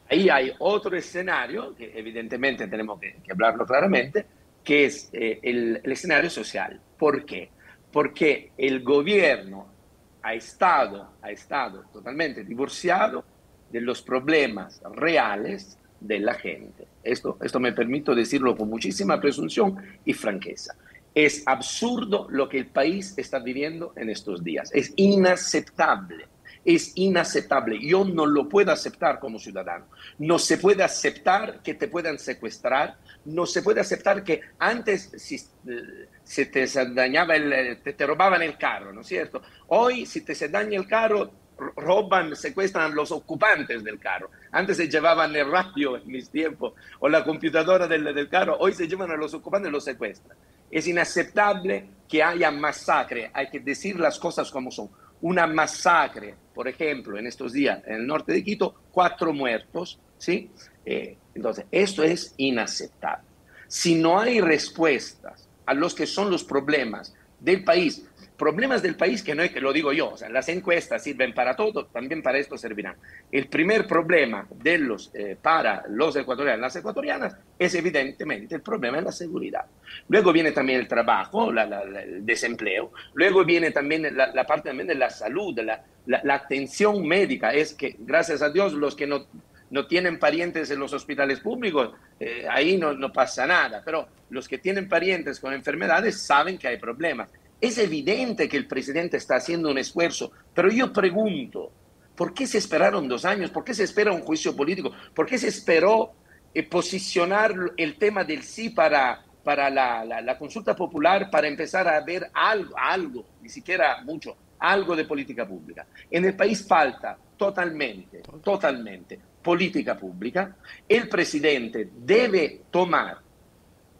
Ahí 0.07 0.29
hay 0.29 0.51
otro 0.59 0.95
escenario, 0.95 1.73
que 1.73 1.97
evidentemente 1.97 2.67
tenemos 2.67 2.99
que, 2.99 3.15
hablarlo 3.31 3.65
claramente, 3.65 4.27
que 4.63 4.85
es 4.85 5.09
eh, 5.13 5.39
el, 5.41 5.81
el 5.83 5.91
escenario 5.91 6.29
social. 6.29 6.79
¿Por 6.95 7.25
qué? 7.25 7.49
Porque 7.91 8.51
el 8.55 8.83
gobierno 8.83 9.78
ha 10.21 10.33
estado, 10.33 11.13
ha 11.21 11.31
estado 11.31 11.85
totalmente 11.91 12.43
divorciado 12.43 13.23
de 13.71 13.81
los 13.81 14.01
problemas 14.01 14.81
reales 14.95 15.77
de 15.99 16.19
la 16.19 16.33
gente. 16.33 16.87
Esto, 17.03 17.37
esto 17.41 17.59
me 17.59 17.73
permito 17.73 18.15
decirlo 18.15 18.55
con 18.55 18.69
muchísima 18.69 19.19
presunción 19.19 19.77
y 20.05 20.13
franqueza. 20.13 20.75
Es 21.13 21.43
absurdo 21.45 22.27
lo 22.29 22.47
que 22.47 22.59
el 22.59 22.67
país 22.67 23.13
está 23.17 23.39
viviendo 23.39 23.93
en 23.95 24.09
estos 24.09 24.43
días. 24.43 24.69
Es 24.73 24.93
inaceptable. 24.95 26.25
Es 26.65 26.91
inaceptable. 26.95 27.79
Yo 27.79 28.03
no 28.03 28.25
lo 28.25 28.47
puedo 28.47 28.71
aceptar 28.71 29.19
como 29.19 29.39
ciudadano. 29.39 29.85
No 30.17 30.39
se 30.39 30.57
puede 30.57 30.83
aceptar 30.83 31.61
que 31.61 31.73
te 31.73 31.87
puedan 31.87 32.19
secuestrar. 32.19 32.97
No 33.25 33.45
se 33.45 33.61
puede 33.61 33.81
aceptar 33.81 34.23
que 34.23 34.41
antes 34.59 35.11
si, 35.17 35.35
eh, 35.35 36.07
se 36.23 36.45
te 36.45 36.65
dañaba 36.93 37.35
el, 37.35 37.81
te, 37.81 37.93
te 37.93 38.05
robaban 38.05 38.41
el 38.41 38.57
carro, 38.57 38.93
¿no 38.93 39.01
es 39.01 39.07
cierto? 39.07 39.41
Hoy 39.67 40.05
si 40.05 40.21
te 40.21 40.35
se 40.35 40.49
daña 40.49 40.77
el 40.77 40.87
carro, 40.87 41.31
roban, 41.75 42.35
secuestran 42.35 42.95
los 42.95 43.11
ocupantes 43.11 43.83
del 43.83 43.99
carro. 43.99 44.29
Antes 44.51 44.77
se 44.77 44.87
llevaban 44.87 45.35
el 45.35 45.49
radio 45.49 45.97
en 45.97 46.07
mis 46.07 46.29
tiempos 46.29 46.73
o 46.99 47.09
la 47.09 47.23
computadora 47.23 47.87
del, 47.87 48.03
del 48.13 48.29
carro, 48.29 48.57
hoy 48.59 48.73
se 48.73 48.87
llevan 48.87 49.11
a 49.11 49.15
los 49.17 49.33
ocupantes 49.33 49.69
y 49.69 49.71
los 49.71 49.83
secuestran. 49.83 50.37
Es 50.71 50.87
inaceptable 50.87 51.89
que 52.07 52.23
haya 52.23 52.51
masacre, 52.51 53.31
hay 53.33 53.49
que 53.49 53.59
decir 53.59 53.99
las 53.99 54.19
cosas 54.19 54.51
como 54.51 54.71
son. 54.71 54.89
Una 55.21 55.47
masacre, 55.47 56.35
por 56.53 56.67
ejemplo, 56.67 57.17
en 57.17 57.27
estos 57.27 57.53
días 57.53 57.81
en 57.85 57.95
el 57.95 58.07
norte 58.07 58.33
de 58.33 58.43
Quito, 58.43 58.75
cuatro 58.91 59.33
muertos, 59.33 59.99
¿sí? 60.17 60.49
Eh, 60.85 61.17
entonces, 61.35 61.65
esto 61.71 62.03
es 62.03 62.33
inaceptable. 62.37 63.27
Si 63.67 63.95
no 63.95 64.19
hay 64.19 64.41
respuestas 64.41 65.47
a 65.65 65.73
los 65.73 65.93
que 65.93 66.07
son 66.07 66.31
los 66.31 66.43
problemas 66.43 67.13
del 67.39 67.63
país, 67.63 68.05
problemas 68.39 68.81
del 68.81 68.95
país 68.95 69.21
que 69.21 69.35
no 69.35 69.43
es 69.43 69.51
que 69.51 69.59
lo 69.59 69.73
digo 69.73 69.91
yo, 69.91 70.11
o 70.11 70.17
sea, 70.17 70.29
las 70.29 70.47
encuestas 70.47 71.03
sirven 71.03 71.33
para 71.33 71.55
todo, 71.55 71.85
también 71.87 72.23
para 72.23 72.39
esto 72.39 72.57
servirán. 72.57 72.95
El 73.31 73.47
primer 73.47 73.85
problema 73.85 74.47
de 74.63 74.77
los, 74.77 75.11
eh, 75.13 75.37
para 75.39 75.83
los 75.89 76.15
ecuatorianos, 76.15 76.61
las 76.61 76.75
ecuatorianas, 76.77 77.35
es 77.59 77.75
evidentemente 77.75 78.55
el 78.55 78.61
problema 78.61 78.97
de 78.97 79.03
la 79.03 79.11
seguridad. 79.11 79.65
Luego 80.07 80.31
viene 80.31 80.53
también 80.53 80.79
el 80.79 80.87
trabajo, 80.87 81.51
el 81.51 82.25
desempleo. 82.25 82.93
Luego 83.13 83.43
viene 83.43 83.71
también 83.71 84.15
la, 84.15 84.45
parte 84.45 84.69
también 84.69 84.87
de 84.87 84.95
la 84.95 85.09
salud, 85.09 85.59
la, 86.05 86.33
atención 86.33 87.05
médica. 87.05 87.53
Es 87.53 87.73
que, 87.73 87.97
gracias 87.99 88.41
a 88.41 88.49
Dios, 88.49 88.71
los 88.71 88.95
que 88.95 89.05
no, 89.05 89.25
no 89.71 89.87
tienen 89.87 90.19
parientes 90.19 90.71
en 90.71 90.79
los 90.79 90.93
hospitales 90.93 91.39
públicos, 91.39 91.91
eh, 92.19 92.45
ahí 92.49 92.77
no, 92.77 93.11
pasa 93.13 93.45
nada. 93.45 93.81
Pero 93.83 94.07
los 94.29 94.47
que 94.47 94.57
tienen 94.57 94.89
parientes 94.89 95.39
con 95.39 95.53
enfermedades 95.53 96.21
saben 96.21 96.57
que 96.57 96.67
hay 96.67 96.77
problemas. 96.77 97.29
Es 97.61 97.77
evidente 97.77 98.47
que 98.47 98.57
el 98.57 98.67
presidente 98.67 99.17
está 99.17 99.35
haciendo 99.35 99.69
un 99.69 99.77
esfuerzo, 99.77 100.31
pero 100.53 100.69
yo 100.69 100.93
pregunto, 100.93 101.71
¿por 102.15 102.33
qué 102.33 102.47
se 102.47 102.57
esperaron 102.57 103.07
dos 103.07 103.25
años? 103.25 103.51
¿Por 103.51 103.63
qué 103.63 103.73
se 103.73 103.83
espera 103.83 104.13
un 104.13 104.21
juicio 104.21 104.55
político? 104.55 104.91
¿Por 105.13 105.25
qué 105.25 105.37
se 105.37 105.49
esperó 105.49 106.13
eh, 106.53 106.63
posicionar 106.63 107.53
el 107.75 107.97
tema 107.97 108.23
del 108.23 108.43
sí 108.43 108.69
para, 108.69 109.23
para 109.43 109.69
la, 109.69 110.37
consulta 110.37 110.75
popular 110.75 111.29
para 111.29 111.47
empezar 111.47 111.87
a 111.87 111.99
ver 112.01 112.29
algo, 112.33 112.75
algo, 112.77 113.25
ni 113.41 113.49
siquiera 113.49 114.01
mucho, 114.03 114.37
algo 114.57 114.95
de 114.95 115.03
política 115.03 115.45
pública? 115.45 115.85
En 116.09 116.23
el 116.23 116.35
país 116.37 116.65
falta 116.65 117.17
totalmente, 117.35 118.21
totalmente 118.41 119.19
política 119.41 119.97
pública. 119.97 120.55
El 120.87 121.07
presidente 121.07 121.89
debe 121.95 122.61
tomar 122.71 123.17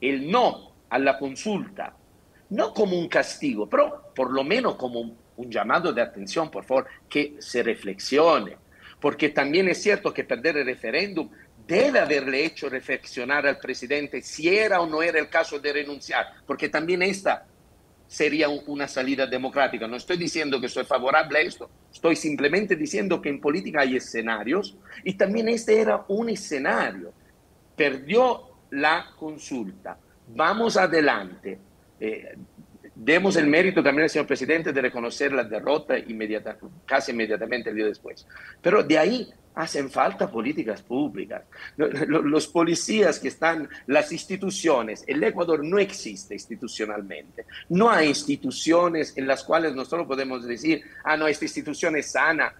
el 0.01 0.29
no 0.29 0.73
a 0.89 0.99
la 0.99 1.17
consulta 1.17 1.95
no 2.49 2.73
como 2.73 2.97
un 2.97 3.07
castigo, 3.07 3.69
pero 3.69 4.11
por 4.15 4.31
lo 4.31 4.43
menos 4.43 4.75
como 4.75 4.99
un, 5.35 5.49
llamado 5.49 5.93
de 5.93 6.01
atención, 6.01 6.51
por 6.51 6.65
favor, 6.65 6.87
que 7.07 7.35
se 7.39 7.63
reflexione. 7.63 8.57
Porque 8.99 9.29
también 9.29 9.69
es 9.69 9.81
cierto 9.81 10.13
que 10.13 10.25
perder 10.25 10.57
el 10.57 10.65
referéndum 10.65 11.29
debe 11.65 11.99
haberle 11.99 12.43
hecho 12.43 12.67
reflexionar 12.67 13.47
al 13.47 13.59
presidente 13.59 14.21
si 14.21 14.49
era 14.49 14.81
o 14.81 14.87
no 14.87 15.01
era 15.01 15.19
el 15.19 15.29
caso 15.29 15.59
de 15.59 15.71
renunciar, 15.71 16.25
porque 16.45 16.67
también 16.67 17.01
esta 17.03 17.45
sería 18.09 18.49
una 18.49 18.87
salida 18.87 19.27
democrática. 19.27 19.87
No 19.87 19.95
estoy 19.95 20.17
diciendo 20.17 20.59
que 20.59 20.67
soy 20.67 20.83
favorable 20.83 21.37
a 21.37 21.41
esto, 21.43 21.69
estoy 21.93 22.15
simplemente 22.15 22.75
diciendo 22.75 23.21
que 23.21 23.29
en 23.29 23.39
política 23.39 23.81
hay 23.81 23.97
escenarios 23.97 24.75
y 25.03 25.13
también 25.13 25.47
este 25.47 25.79
era 25.79 26.05
un 26.07 26.27
escenario. 26.29 27.13
Perdió 27.75 28.49
la 28.71 29.11
consulta, 29.15 29.95
vamos 30.27 30.75
adelante, 30.75 31.59
eh, 31.99 32.35
demos 32.95 33.35
el 33.35 33.45
mérito 33.45 33.83
también 33.83 34.03
al 34.05 34.09
señor 34.09 34.25
presidente 34.25 34.73
de 34.73 34.81
reconocer 34.81 35.31
la 35.31 35.43
derrota 35.43 35.95
inmediata, 35.99 36.57
casi 36.87 37.11
inmediatamente 37.11 37.69
el 37.69 37.75
día 37.75 37.85
después. 37.85 38.25
Pero 38.59 38.81
de 38.81 38.97
ahí 38.97 39.31
hacen 39.59 39.89
falta 39.89 40.31
políticas 40.31 40.81
públicas. 40.81 41.43
Los 41.75 42.47
policías 42.47 43.19
que 43.19 43.27
están, 43.27 43.67
las 43.87 44.09
instituciones, 44.13 45.03
el 45.05 45.21
Ecuador 45.21 45.65
no 45.65 45.77
existe 45.79 46.33
institucionalmente. 46.33 47.45
No 47.67 47.89
hay 47.89 48.07
instituciones 48.07 49.17
en 49.17 49.27
las 49.27 49.43
cuales 49.43 49.75
nosotros 49.75 50.07
podemos 50.07 50.45
decir, 50.45 50.81
ah, 51.03 51.17
no, 51.17 51.27
esta 51.27 51.43
institución 51.43 51.97
es 51.97 52.09
sana. 52.11 52.53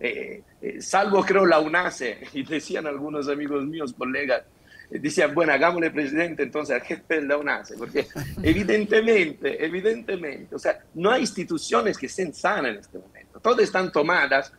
Eh, 0.00 0.42
eh, 0.62 0.80
salvo 0.80 1.22
creo 1.22 1.44
la 1.44 1.60
UNACE, 1.60 2.20
y 2.32 2.42
decían 2.42 2.86
algunos 2.86 3.28
amigos 3.28 3.66
míos, 3.66 3.92
colegas, 3.92 4.42
decían, 4.88 5.34
bueno, 5.34 5.52
hagámosle 5.52 5.90
presidente 5.90 6.42
entonces 6.42 6.74
al 6.74 6.82
jefe 6.82 7.20
de 7.20 7.26
la 7.26 7.36
UNACE, 7.36 7.76
porque 7.76 8.06
evidentemente, 8.42 9.62
evidentemente, 9.62 10.54
o 10.54 10.58
sea, 10.58 10.78
no 10.94 11.10
hay 11.10 11.20
instituciones 11.20 11.98
que 11.98 12.06
estén 12.06 12.32
sanas 12.32 12.72
en 12.72 12.78
este 12.78 12.98
momento, 12.98 13.40
todas 13.40 13.60
están 13.60 13.92
tomadas 13.92 14.50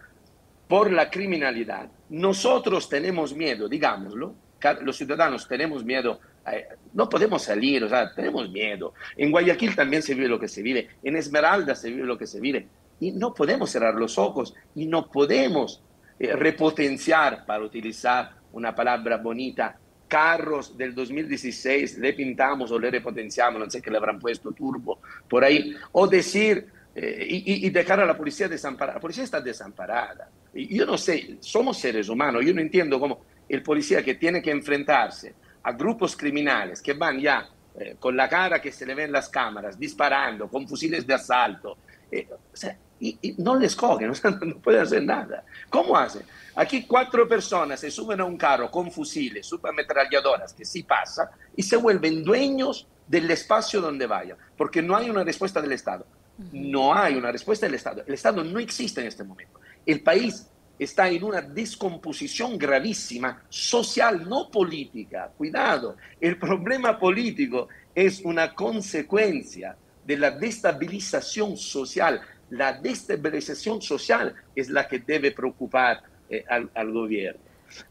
por 0.67 0.91
la 0.91 1.09
criminalidad. 1.09 1.89
Nosotros 2.09 2.89
tenemos 2.89 3.35
miedo, 3.35 3.67
digámoslo, 3.67 4.35
los 4.81 4.97
ciudadanos 4.97 5.47
tenemos 5.47 5.85
miedo, 5.85 6.19
eh, 6.51 6.67
no 6.93 7.07
podemos 7.07 7.43
salir, 7.43 7.83
o 7.83 7.89
sea, 7.89 8.13
tenemos 8.13 8.49
miedo. 8.49 8.93
En 9.15 9.31
Guayaquil 9.31 9.75
también 9.75 10.01
se 10.01 10.15
vive 10.15 10.27
lo 10.27 10.39
que 10.39 10.47
se 10.47 10.61
vive, 10.61 10.89
en 11.03 11.15
Esmeralda 11.15 11.75
se 11.75 11.89
vive 11.89 12.05
lo 12.05 12.17
que 12.17 12.27
se 12.27 12.39
vive, 12.39 12.67
y 12.99 13.11
no 13.11 13.33
podemos 13.33 13.69
cerrar 13.69 13.95
los 13.95 14.17
ojos 14.17 14.55
y 14.75 14.87
no 14.87 15.09
podemos 15.11 15.83
eh, 16.19 16.33
repotenciar, 16.35 17.45
para 17.45 17.63
utilizar 17.63 18.31
una 18.53 18.73
palabra 18.73 19.17
bonita, 19.17 19.77
carros 20.07 20.77
del 20.77 20.95
2016 20.95 21.97
le 21.97 22.13
pintamos 22.13 22.71
o 22.71 22.79
le 22.79 22.89
repotenciamos, 22.89 23.59
no 23.59 23.69
sé 23.69 23.81
qué 23.81 23.91
le 23.91 23.97
habrán 23.97 24.19
puesto 24.19 24.51
turbo 24.53 24.99
por 25.29 25.43
ahí, 25.43 25.75
o 25.91 26.07
decir 26.07 26.69
eh, 26.99 27.27
y, 27.29 27.69
dejar 27.69 27.99
a 27.99 28.07
la 28.07 28.17
policía 28.17 28.47
desamparada. 28.47 28.95
La 28.95 28.99
policía 28.99 29.23
está 29.23 29.39
desamparada. 29.39 30.31
Y 30.51 30.75
yo 30.75 30.83
no 30.83 30.97
sé, 30.97 31.37
somos 31.41 31.77
seres 31.77 32.09
humanos, 32.09 32.43
yo 32.43 32.55
no 32.55 32.59
entiendo 32.59 32.99
cómo 32.99 33.21
el 33.47 33.61
policía 33.61 34.03
que 34.03 34.15
tiene 34.15 34.41
que 34.41 34.49
enfrentarse 34.49 35.35
a 35.61 35.73
grupos 35.73 36.17
criminales 36.17 36.81
que 36.81 36.93
van 36.93 37.19
ya 37.19 37.47
eh, 37.77 37.97
con 37.99 38.17
la 38.17 38.27
cara 38.27 38.59
que 38.59 38.71
se 38.71 38.83
le 38.83 38.95
ven 38.95 39.11
las 39.11 39.29
cámaras, 39.29 39.77
disparando, 39.77 40.47
con 40.47 40.67
fusiles 40.67 41.05
de 41.05 41.13
asalto, 41.13 41.77
eh, 42.11 42.27
o 42.31 42.57
sea, 42.57 42.75
y, 42.99 43.35
no 43.37 43.55
les 43.55 43.75
cogen, 43.75 44.11
no 44.41 44.57
pueden 44.57 44.81
hacer 44.81 45.03
nada. 45.03 45.43
¿Cómo 45.69 45.95
hacen? 45.95 46.23
Aquí 46.55 46.87
cuatro 46.87 47.27
personas 47.27 47.79
se 47.79 47.91
suben 47.91 48.21
a 48.21 48.25
un 48.25 48.37
carro 48.37 48.71
con 48.71 48.91
fusiles, 48.91 49.45
supermetralladoras, 49.45 50.51
que 50.51 50.65
sí 50.65 50.81
pasa, 50.81 51.29
y 51.55 51.61
se 51.61 51.77
vuelven 51.77 52.23
dueños 52.23 52.87
del 53.05 53.29
espacio 53.29 53.81
donde 53.81 54.07
vayan, 54.07 54.35
porque 54.57 54.81
no 54.81 54.97
hay 54.97 55.11
una 55.11 55.23
respuesta 55.23 55.61
del 55.61 55.73
Estado. 55.73 56.03
No 56.51 56.93
hay 56.93 57.15
una 57.15 57.31
respuesta 57.31 57.65
del 57.65 57.75
Estado. 57.75 58.03
El 58.05 58.13
Estado 58.13 58.43
no 58.43 58.59
existe 58.59 59.01
en 59.01 59.07
este 59.07 59.23
momento. 59.23 59.59
El 59.85 60.01
país 60.01 60.47
está 60.77 61.09
en 61.09 61.23
una 61.23 61.41
descomposición 61.41 62.57
gravísima 62.57 63.43
social, 63.49 64.27
no 64.27 64.49
política. 64.49 65.31
Cuidado, 65.35 65.97
el 66.21 66.37
problema 66.37 66.99
político 66.99 67.67
es 67.95 68.21
una 68.21 68.53
consecuencia 68.53 69.75
de 70.05 70.17
la 70.17 70.31
destabilización 70.31 71.57
social. 71.57 72.21
La 72.51 72.73
destabilización 72.73 73.81
social 73.81 74.35
es 74.55 74.69
la 74.69 74.87
que 74.87 74.99
debe 74.99 75.31
preocupar 75.31 76.03
eh, 76.29 76.43
al, 76.47 76.91
gobierno. 76.91 77.41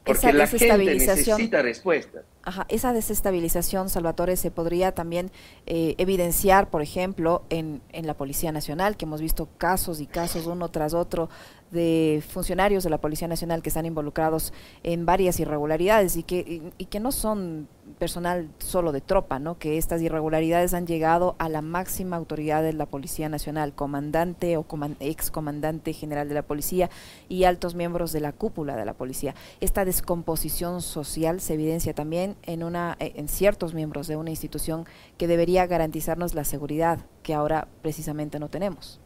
Porque 0.05 0.33
la 0.33 0.47
gente 0.47 0.79
necesita 0.79 1.61
respuestas. 1.63 2.25
Ajá, 2.47 2.65
esa 2.69 2.93
desestabilización, 2.93 3.89
Salvatore, 3.89 4.37
se 4.37 4.53
podría 4.53 4.93
también 4.93 5.33
eh, 5.67 5.97
evidenciar, 5.99 6.71
por 6.71 6.81
ejemplo, 6.81 7.43
en, 7.51 7.83
en 7.91 8.07
la 8.07 8.15
Policía 8.15 8.53
Nacional, 8.53 8.97
que 8.97 9.05
hemos 9.05 9.21
visto 9.21 9.49
casos 9.59 10.01
y 10.01 10.07
casos 10.07 10.47
uno 10.47 10.69
tras 10.69 10.95
otro 10.95 11.29
de 11.71 12.23
funcionarios 12.29 12.85
de 12.85 12.91
la 12.91 12.99
Policía 12.99 13.29
Nacional 13.29 13.63
que 13.63 13.71
están 13.71 13.87
involucrados 13.87 14.53
en 14.83 15.07
varias 15.07 15.41
irregularidades 15.41 16.17
y 16.17 16.23
que, 16.23 16.73
y, 16.79 16.85
que 16.87 17.01
no 17.01 17.13
son 17.13 17.69
personal 17.99 18.49
solo 18.59 18.93
de 18.93 19.01
tropa, 19.01 19.39
¿no? 19.39 19.59
que 19.59 19.79
estas 19.79 20.03
irregularidades 20.03 20.75
han 20.75 20.87
llegado 20.87 21.35
a 21.39 21.49
la 21.49 21.63
máxima 21.63 22.17
autoridad 22.17 22.63
de 22.63 22.73
la 22.73 22.87
Policía 22.87 23.29
Nacional, 23.29 23.75
comandante 23.75 24.57
o 24.57 24.67
ex 25.01 25.31
comandante 25.31 25.93
general 25.93 26.29
de 26.29 26.35
la 26.35 26.43
Policía 26.43 26.91
y 27.29 27.45
altos 27.45 27.75
miembros 27.75 28.13
de 28.13 28.21
la 28.21 28.33
cúpula 28.33 28.77
de 28.77 28.85
la 28.85 28.95
Policía. 28.95 29.35
Esta 29.61 29.85
descomposición 29.85 30.83
social 30.83 31.41
se 31.41 31.55
evidencia 31.55 31.95
en, 32.43 32.63
una, 32.63 32.97
en 32.99 33.29
ciertos 33.29 33.75
miembros 33.75 34.07
de 34.07 34.17
una 34.17 34.31
institución 34.31 34.87
que 35.19 35.27
debería 35.27 35.67
garantizarnos 35.67 36.35
la 36.35 36.45
seguridad 36.45 37.07
que 37.23 37.35
ahora 37.35 37.69
precisamente 37.83 38.39
no 38.39 38.49
tenemos 38.49 39.01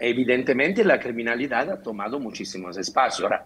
evidentemente 0.00 0.84
la 0.84 0.98
criminalidad 0.98 1.70
ha 1.70 1.82
tomado 1.82 2.18
muchísimos 2.18 2.76
espacios. 2.76 3.30
Ahora, 3.30 3.44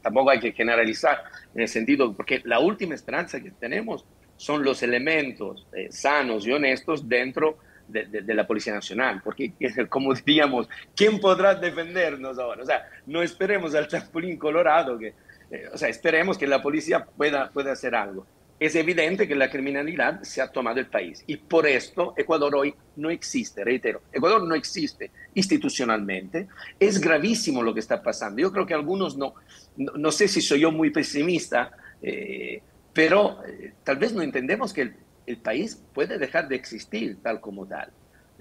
tampoco 0.00 0.30
hay 0.30 0.40
que 0.40 0.52
generalizar 0.52 1.22
en 1.54 1.62
el 1.62 1.68
sentido, 1.68 2.12
porque 2.14 2.40
la 2.44 2.58
última 2.60 2.94
esperanza 2.94 3.40
que 3.40 3.50
tenemos 3.50 4.04
son 4.36 4.64
los 4.64 4.82
elementos 4.82 5.66
eh, 5.72 5.88
sanos 5.90 6.46
y 6.46 6.52
honestos 6.52 7.08
dentro 7.08 7.58
de, 7.88 8.34
la 8.34 8.46
Policía 8.46 8.72
Nacional, 8.72 9.20
porque 9.22 9.52
como 9.88 10.14
diríamos, 10.14 10.68
¿quién 10.96 11.20
podrá 11.20 11.54
defendernos 11.54 12.38
ahora? 12.38 12.62
O 12.62 12.66
sea, 12.66 12.88
no 13.06 13.22
esperemos 13.22 13.74
al 13.74 13.86
trampolín 13.86 14.38
colorado, 14.38 14.98
que, 14.98 15.14
eh, 15.52 15.68
o 15.72 15.76
sea, 15.76 15.88
esperemos 15.88 16.38
que 16.38 16.46
la 16.46 16.62
policía 16.62 17.04
pueda, 17.04 17.50
pueda 17.50 17.72
hacer 17.72 17.94
algo. 17.94 18.26
Es 18.58 18.74
evidente 18.74 19.28
que 19.28 19.34
la 19.34 19.50
criminalidad 19.50 20.22
se 20.22 20.40
ha 20.40 20.48
tomado 20.50 20.78
el 20.78 20.86
país 20.86 21.22
y 21.26 21.36
por 21.36 21.66
esto 21.66 22.14
Ecuador 22.16 22.54
hoy 22.54 22.74
no 22.96 23.10
existe, 23.10 23.64
reitero, 23.64 24.02
Ecuador 24.12 24.46
no 24.46 24.54
existe 24.54 25.10
institucionalmente. 25.34 26.48
Es 26.78 27.00
gravísimo 27.00 27.62
lo 27.62 27.74
que 27.74 27.80
está 27.80 28.02
pasando. 28.02 28.40
Yo 28.40 28.52
creo 28.52 28.64
que 28.64 28.74
algunos 28.74 29.16
no, 29.16 29.34
no, 29.76 30.12
sé 30.12 30.28
si 30.28 30.40
soy 30.40 30.60
yo 30.60 30.70
muy 30.70 30.90
pesimista, 30.90 31.72
eh, 32.00 32.62
pero 32.92 33.44
eh, 33.44 33.74
tal 33.84 33.96
vez 33.96 34.12
no 34.12 34.22
entendemos 34.22 34.72
que 34.72 34.82
el, 34.82 34.94
el 35.26 35.38
país 35.38 35.82
puede 35.92 36.18
dejar 36.18 36.48
de 36.48 36.56
existir 36.56 37.18
tal 37.22 37.40
como 37.40 37.66
tal, 37.66 37.90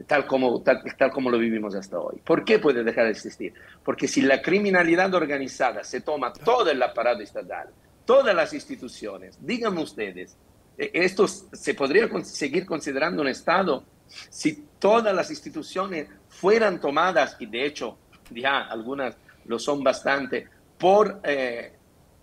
tal 0.04 0.26
como, 0.26 0.62
tal, 0.62 0.84
como 1.12 1.30
lo 1.30 1.38
vivimos 1.38 1.76
hasta 1.76 2.00
hoy. 2.00 2.20
¿Por 2.24 2.44
qué 2.44 2.60
puede 2.60 2.84
dejar 2.84 3.06
de 3.06 3.12
existir? 3.12 3.54
Porque 3.84 4.08
si 4.08 4.22
la 4.22 4.42
criminalidad 4.42 5.14
organizada 5.14 5.84
se 5.84 6.02
toma 6.02 6.34
todo 6.34 6.70
el 6.70 6.82
aparato 6.82 7.22
estatal, 7.22 7.70
todas 8.06 8.36
las 8.36 8.54
instituciones, 8.54 9.38
díganme 9.40 9.82
ustedes, 9.82 10.36
eh, 10.78 10.92
esto 10.94 11.28
se 11.28 11.74
podría 11.74 12.08
seguir 12.24 12.66
considerando 12.66 13.22
un 13.22 13.28
Estado 13.28 13.84
si 14.08 14.66
todas 14.80 15.16
las 15.16 15.30
instituciones 15.30 16.08
fueran 16.28 16.80
tomadas, 16.80 17.38
y 17.40 17.46
de 17.46 17.66
hecho 17.66 17.98
ya 18.30 18.62
algunas 18.62 19.16
lo 19.46 19.60
son 19.60 19.84
bastante, 19.84 20.48
por, 20.78 21.22
eh, 21.24 21.72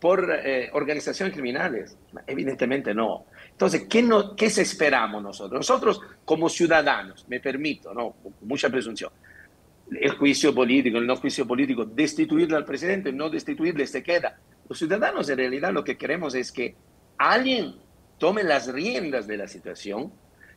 por 0.01 0.31
eh, 0.31 0.71
organizaciones 0.73 1.33
criminales. 1.33 1.97
Evidentemente 2.27 2.95
no. 2.95 3.25
Entonces, 3.59 3.87
¿qué, 3.91 4.05
no, 4.05 4.37
¿qué 4.37 4.47
esperamos 4.47 5.21
nosotros? 5.21 5.59
Nosotros 5.59 6.01
como 6.25 6.49
ciudadanos, 6.49 7.27
me 7.29 7.41
permito, 7.41 7.93
¿no? 7.93 8.15
mucha 8.43 8.71
presunción, 8.71 9.11
el 10.01 10.13
juicio 10.13 10.55
político, 10.55 10.99
el 10.99 11.09
no 11.09 11.17
juicio 11.17 11.45
político, 11.45 11.85
destituirle 11.85 12.57
al 12.57 12.65
presidente, 12.65 13.13
no 13.13 13.29
destituirle, 13.29 13.85
se 13.89 14.01
queda. 14.01 14.39
Los 14.69 14.79
ciudadanos 14.79 15.29
en 15.29 15.39
realidad 15.39 15.73
lo 15.73 15.83
que 15.83 15.99
queremos 15.99 16.37
es 16.37 16.53
que 16.53 16.77
alguien 17.17 17.75
tome 18.19 18.45
las 18.45 18.73
riendas 18.73 19.27
de 19.27 19.39
la 19.39 19.49
situación 19.49 20.13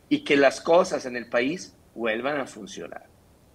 y 0.08 0.24
que 0.24 0.38
las 0.38 0.62
cosas 0.62 1.08
en 1.08 1.15
el 1.15 1.25
país 1.25 1.75
vuelvan 1.96 2.39
a 2.39 2.46
funcionar. 2.46 3.08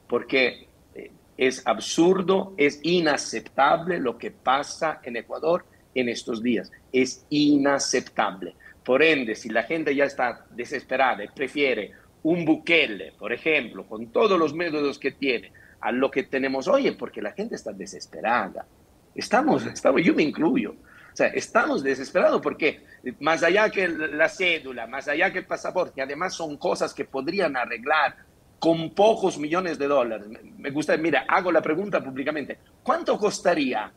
Porque 0.08 0.66
eh, 0.96 1.12
es 1.36 1.64
absurdo, 1.68 2.52
es 2.56 2.80
inaceptable 2.82 4.00
lo 4.00 4.18
que 4.18 4.32
pasa 4.32 4.98
en 5.04 5.16
Ecuador 5.16 5.64
en 5.94 6.08
estos 6.08 6.42
días. 6.42 6.72
Es 6.92 7.24
inaceptable. 7.30 8.56
Por 8.86 9.02
ende, 9.02 9.34
si 9.34 9.48
la 9.48 9.64
gente 9.64 9.92
ya 9.96 10.04
está 10.04 10.46
desesperada 10.50 11.24
y 11.24 11.28
prefiere 11.28 11.90
un 12.22 12.44
Bukele, 12.44 13.14
por 13.18 13.32
ejemplo, 13.32 13.84
con 13.84 14.12
todos 14.12 14.38
los 14.38 14.54
métodos 14.54 14.96
que 14.96 15.10
tiene, 15.10 15.50
a 15.80 15.90
lo 15.90 16.08
que 16.08 16.22
tenemos 16.22 16.68
hoy, 16.68 16.92
porque 16.92 17.20
la 17.20 17.32
gente 17.32 17.56
está 17.56 17.72
desesperada. 17.72 18.64
Estamos, 19.12 19.66
estamos, 19.66 20.02
yo 20.04 20.14
me 20.14 20.22
incluyo. 20.22 20.70
O 20.70 21.16
sea, 21.16 21.26
estamos 21.28 21.82
desesperados 21.82 22.40
porque 22.40 22.84
más 23.18 23.42
allá 23.42 23.70
que 23.70 23.88
la 23.88 24.28
cédula, 24.28 24.86
más 24.86 25.08
allá 25.08 25.32
que 25.32 25.40
el 25.40 25.46
pasaporte, 25.46 26.00
además 26.00 26.34
son 26.34 26.56
cosas 26.56 26.94
que 26.94 27.06
podrían 27.06 27.56
arreglar 27.56 28.14
con 28.60 28.94
pocos 28.94 29.36
millones 29.36 29.80
de 29.80 29.88
dólares. 29.88 30.28
Me 30.58 30.70
gusta, 30.70 30.96
mira, 30.96 31.24
hago 31.26 31.50
la 31.50 31.60
pregunta 31.60 32.04
públicamente. 32.04 32.58
¿Cuánto 32.84 33.18
costaría 33.18 33.90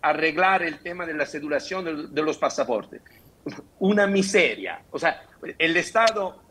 arreglar 0.00 0.62
el 0.62 0.78
tema 0.78 1.04
de 1.04 1.12
la 1.12 1.26
cedulación 1.26 1.84
de, 1.84 2.06
de 2.08 2.22
los 2.22 2.38
pasaportes? 2.38 3.02
Una 3.78 4.06
miseria. 4.06 4.82
O 4.90 4.98
sea, 4.98 5.22
el 5.58 5.76
Estado, 5.76 6.42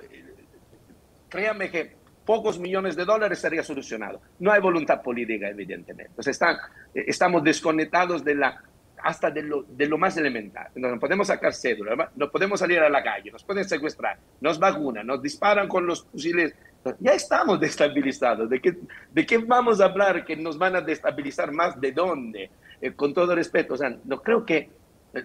créanme 1.29 1.69
que 1.69 1.95
pocos 2.25 2.59
millones 2.59 2.95
de 2.95 3.05
dólares 3.05 3.39
estaría 3.39 3.63
solucionado. 3.63 4.21
No 4.39 4.51
hay 4.51 4.61
voluntad 4.61 5.01
política, 5.01 5.49
evidentemente. 5.49 6.13
O 6.15 6.21
están, 6.21 6.57
estamos 6.93 7.43
desconectados 7.43 8.23
de 8.23 8.35
la, 8.35 8.63
hasta 9.01 9.31
de 9.31 9.43
lo, 9.43 9.63
de 9.63 9.87
lo 9.87 9.97
más 9.97 10.17
elemental. 10.17 10.67
No 10.75 10.99
podemos 10.99 11.27
sacar 11.27 11.53
cédula, 11.53 12.11
no 12.15 12.29
podemos 12.29 12.59
salir 12.59 12.79
a 12.79 12.89
la 12.89 13.03
calle, 13.03 13.31
nos 13.31 13.43
pueden 13.43 13.67
secuestrar, 13.67 14.19
nos 14.41 14.59
vacunan, 14.59 15.07
nos 15.07 15.21
disparan 15.21 15.67
con 15.67 15.85
los 15.85 16.03
fusiles. 16.05 16.53
Ya 16.99 17.11
estamos 17.11 17.59
destabilizados. 17.59 18.49
¿De 18.49 18.61
qué, 18.61 18.77
¿De 19.11 19.25
qué 19.25 19.37
vamos 19.39 19.81
a 19.81 19.85
hablar 19.85 20.23
que 20.23 20.35
nos 20.35 20.57
van 20.57 20.75
a 20.75 20.81
destabilizar 20.81 21.51
más? 21.51 21.79
¿De 21.79 21.91
dónde? 21.91 22.51
Eh, 22.81 22.93
con 22.93 23.13
todo 23.13 23.35
respeto, 23.35 23.73
o 23.73 23.77
sea, 23.77 23.97
no 24.05 24.21
creo 24.21 24.45
que 24.45 24.69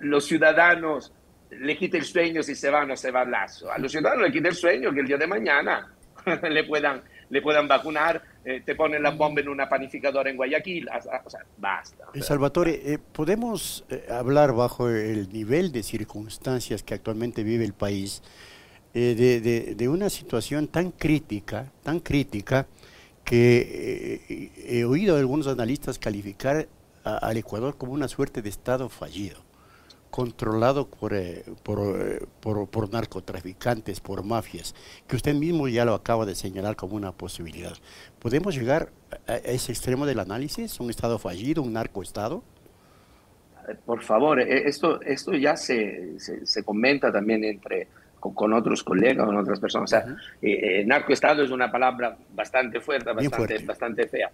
los 0.00 0.24
ciudadanos 0.24 1.12
le 1.60 1.76
quite 1.76 1.98
el 1.98 2.04
sueño 2.04 2.42
si 2.42 2.54
se 2.54 2.70
va 2.70 2.82
o 2.82 2.86
no 2.86 2.96
se 2.96 3.10
va 3.10 3.24
lazo. 3.24 3.70
A 3.70 3.78
los 3.78 3.90
ciudadanos 3.90 4.26
le 4.26 4.32
quita 4.32 4.48
el 4.48 4.54
sueño 4.54 4.92
que 4.92 5.00
el 5.00 5.06
día 5.06 5.16
de 5.16 5.26
mañana 5.26 5.94
le 6.50 6.64
puedan, 6.64 7.02
le 7.30 7.42
puedan 7.42 7.68
vacunar, 7.68 8.22
eh, 8.44 8.62
te 8.64 8.74
ponen 8.74 9.02
la 9.02 9.10
bomba 9.10 9.40
en 9.40 9.48
una 9.48 9.68
panificadora 9.68 10.30
en 10.30 10.36
Guayaquil, 10.36 10.88
o 10.88 11.30
sea, 11.30 11.44
basta. 11.58 12.06
Eh, 12.14 12.22
Salvatore, 12.22 12.92
eh, 12.92 12.98
¿podemos 12.98 13.84
hablar 14.10 14.52
bajo 14.54 14.88
el 14.88 15.32
nivel 15.32 15.72
de 15.72 15.82
circunstancias 15.82 16.82
que 16.82 16.94
actualmente 16.94 17.42
vive 17.42 17.64
el 17.64 17.74
país 17.74 18.22
de, 18.92 19.74
de, 19.76 19.88
una 19.88 20.08
situación 20.08 20.68
tan 20.68 20.92
crítica, 20.92 21.72
tan 21.82 21.98
crítica, 21.98 22.68
que 23.24 24.52
he 24.56 24.84
oído 24.84 25.16
a 25.16 25.18
algunos 25.18 25.48
analistas 25.48 25.98
calificar 25.98 26.68
al 27.02 27.36
Ecuador 27.36 27.76
como 27.76 27.92
una 27.92 28.06
suerte 28.06 28.40
de 28.40 28.50
Estado 28.50 28.88
fallido? 28.88 29.43
Controlado 30.14 30.86
por, 30.86 31.12
eh, 31.12 31.42
eh, 31.44 32.26
por, 32.40 32.68
por, 32.68 32.92
narcotraficantes, 32.92 33.98
por 33.98 34.22
mafias, 34.22 34.72
que 35.08 35.16
usted 35.16 35.34
mismo 35.34 35.66
ya 35.66 35.84
lo 35.84 35.92
acaba 35.92 36.24
de 36.24 36.36
señalar 36.36 36.76
como 36.76 36.94
una 36.94 37.10
posibilidad. 37.10 37.72
¿Podemos 38.20 38.54
llegar 38.54 38.90
a 39.26 39.34
ese 39.38 39.72
extremo 39.72 40.06
del 40.06 40.20
análisis? 40.20 40.78
¿Un 40.78 40.90
Estado 40.90 41.18
fallido, 41.18 41.62
un 41.62 41.72
narcoestado? 41.72 42.44
Por 43.84 44.04
favor, 44.04 44.38
eh, 44.38 44.68
esto, 44.68 45.02
esto 45.02 45.32
ya 45.32 45.56
se, 45.56 46.12
se, 46.20 46.62
comenta 46.62 47.10
también 47.10 47.42
entre, 47.42 47.88
con, 48.20 48.52
otros 48.52 48.84
colegas, 48.84 49.26
con 49.26 49.36
otras 49.36 49.58
personas. 49.58 49.92
O 49.92 49.96
sea, 49.96 50.16
narcoestado 50.86 51.42
es 51.42 51.50
una 51.50 51.72
palabra 51.72 52.16
bastante 52.32 52.80
fuerte, 52.80 53.10
bastante, 53.12 53.58
bastante 53.64 54.06
fea. 54.06 54.30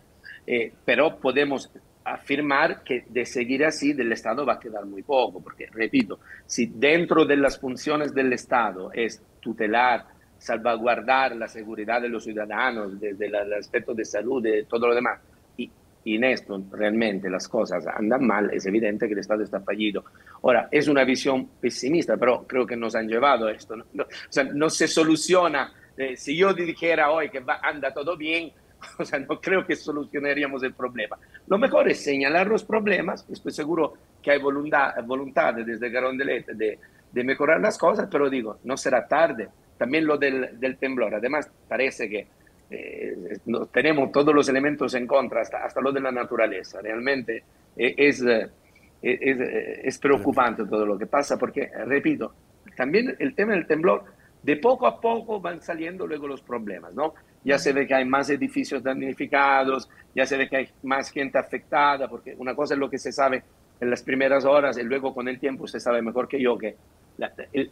Pero 0.84 1.18
podemos 1.20 1.70
afirmar 2.04 2.82
que 2.82 3.04
de 3.08 3.24
seguir 3.24 3.64
así 3.64 3.92
del 3.92 4.12
Estado 4.12 4.44
va 4.44 4.54
a 4.54 4.60
quedar 4.60 4.84
muy 4.86 5.02
poco, 5.02 5.42
porque, 5.42 5.66
repito, 5.66 6.20
si 6.46 6.66
dentro 6.66 7.24
de 7.24 7.36
las 7.36 7.58
funciones 7.58 8.14
del 8.14 8.32
Estado 8.32 8.90
es 8.92 9.22
tutelar, 9.40 10.06
salvaguardar 10.38 11.36
la 11.36 11.48
seguridad 11.48 12.00
de 12.00 12.08
los 12.08 12.24
ciudadanos, 12.24 12.98
desde 12.98 13.26
el 13.26 13.52
aspecto 13.52 13.94
de 13.94 14.04
salud, 14.04 14.42
de 14.42 14.64
todo 14.64 14.88
lo 14.88 14.94
demás, 14.94 15.20
y, 15.56 15.70
en 16.16 16.24
esto 16.24 16.58
realmente 16.72 17.28
las 17.28 17.46
cosas 17.46 17.86
andan 17.86 18.26
mal, 18.26 18.50
es 18.54 18.64
evidente 18.64 19.06
que 19.06 19.12
el 19.12 19.18
Estado 19.18 19.42
está 19.42 19.60
fallido. 19.60 20.02
Ahora, 20.42 20.66
es 20.70 20.88
una 20.88 21.04
visión 21.04 21.46
pesimista, 21.60 22.16
pero 22.16 22.46
creo 22.46 22.66
que 22.66 22.74
nos 22.74 22.94
han 22.94 23.06
llevado 23.06 23.48
a 23.48 23.52
esto. 23.52 23.76
No, 23.76 24.04
o 24.04 24.06
sea, 24.30 24.44
no 24.44 24.70
se 24.70 24.88
soluciona. 24.88 25.70
Eh, 25.94 26.16
si 26.16 26.34
yo 26.34 26.54
dijera 26.54 27.10
hoy 27.10 27.28
que 27.28 27.40
va, 27.40 27.60
anda 27.62 27.92
todo 27.92 28.16
bien, 28.16 28.50
O 28.98 29.04
sea, 29.04 29.18
no 29.18 29.40
creo 29.40 29.66
que 29.66 29.76
solucionaríamos 29.76 30.62
el 30.62 30.74
problema. 30.74 31.18
Lo 31.46 31.58
mejor 31.58 31.88
es 31.88 32.02
señalar 32.02 32.46
los 32.46 32.64
problemas. 32.64 33.26
Estoy 33.30 33.52
seguro 33.52 33.94
que 34.22 34.30
hay 34.30 34.38
voluntad, 34.38 34.94
voluntad 35.04 35.54
desde 35.54 35.90
Garondelet 35.90 36.46
de, 36.46 36.78
de 37.12 37.24
mejorar 37.24 37.60
las 37.60 37.78
cosas, 37.78 38.08
pero 38.10 38.30
digo, 38.30 38.58
no 38.64 38.76
será 38.76 39.06
tarde. 39.06 39.48
También 39.78 40.06
lo 40.06 40.18
del, 40.18 40.58
del 40.60 40.76
temblor. 40.76 41.14
Además, 41.14 41.50
parece 41.68 42.08
que 42.08 42.26
eh, 42.70 43.38
tenemos 43.72 44.12
todos 44.12 44.34
los 44.34 44.48
elementos 44.48 44.94
en 44.94 45.06
contra, 45.06 45.40
hasta, 45.40 45.64
hasta 45.64 45.80
lo 45.80 45.92
de 45.92 46.00
la 46.00 46.12
naturaleza. 46.12 46.80
Realmente 46.80 47.42
eh, 47.76 47.94
es, 47.96 48.22
eh, 48.22 48.48
es, 49.02 49.40
es 49.40 49.98
preocupante 49.98 50.64
todo 50.66 50.86
lo 50.86 50.98
que 50.98 51.06
pasa 51.06 51.36
porque, 51.36 51.70
repito, 51.86 52.34
también 52.76 53.16
el 53.18 53.34
tema 53.34 53.52
del 53.52 53.66
temblor, 53.66 54.04
de 54.42 54.56
poco 54.56 54.86
a 54.86 55.00
poco 55.00 55.40
van 55.40 55.60
saliendo 55.62 56.06
luego 56.06 56.26
los 56.26 56.42
problemas, 56.42 56.94
¿no? 56.94 57.14
ya 57.44 57.58
se 57.58 57.72
ve 57.72 57.86
que 57.86 57.94
hay 57.94 58.04
más 58.04 58.30
edificios 58.30 58.82
damnificados, 58.82 59.88
ya 60.14 60.26
se 60.26 60.36
ve 60.36 60.48
que 60.48 60.56
hay 60.56 60.68
más 60.82 61.10
gente 61.10 61.38
afectada, 61.38 62.08
porque 62.08 62.34
una 62.38 62.54
cosa 62.54 62.74
es 62.74 62.80
lo 62.80 62.90
que 62.90 62.98
se 62.98 63.12
sabe 63.12 63.42
en 63.80 63.88
las 63.88 64.02
primeras 64.02 64.44
horas 64.44 64.76
y 64.76 64.82
luego 64.82 65.14
con 65.14 65.26
el 65.28 65.38
tiempo 65.38 65.64
usted 65.64 65.78
sabe 65.78 66.02
mejor 66.02 66.28
que 66.28 66.40
yo 66.40 66.58
que 66.58 66.76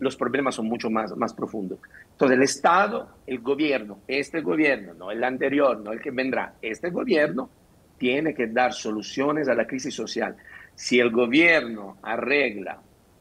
los 0.01 0.17
problemas 0.17 0.55
son 0.55 0.67
mucho 0.67 0.91
más, 0.91 1.17
más 1.17 1.35
profundos. 1.35 1.79
Entonces 2.13 2.37
el 2.37 2.43
Estado, 2.43 3.09
el 3.27 3.41
gobierno, 3.41 3.99
este 4.07 4.41
gobierno, 4.41 4.95
no 4.95 5.11
el 5.11 5.23
anterior, 5.23 5.79
no 5.79 5.93
el 5.93 6.01
que 6.01 6.11
vendrá, 6.11 6.55
este 6.63 6.91
gobierno 6.91 7.51
tiene 7.99 8.35
que 8.35 8.47
dar 8.47 8.73
soluciones 8.73 9.49
a 9.49 9.55
la 9.55 9.67
crisis 9.67 9.95
social. 9.95 10.37
Si 10.75 11.01
el 11.01 11.11
gobierno 11.11 11.97
arregla 12.03 12.81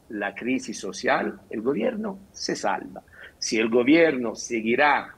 la 0.10 0.34
crisis 0.34 0.80
social, 0.80 1.42
el 1.50 1.62
gobierno 1.62 2.20
se 2.32 2.56
salva. 2.56 3.04
Si 3.40 3.58
el 3.58 3.70
gobierno 3.70 4.36
seguirá 4.36 5.14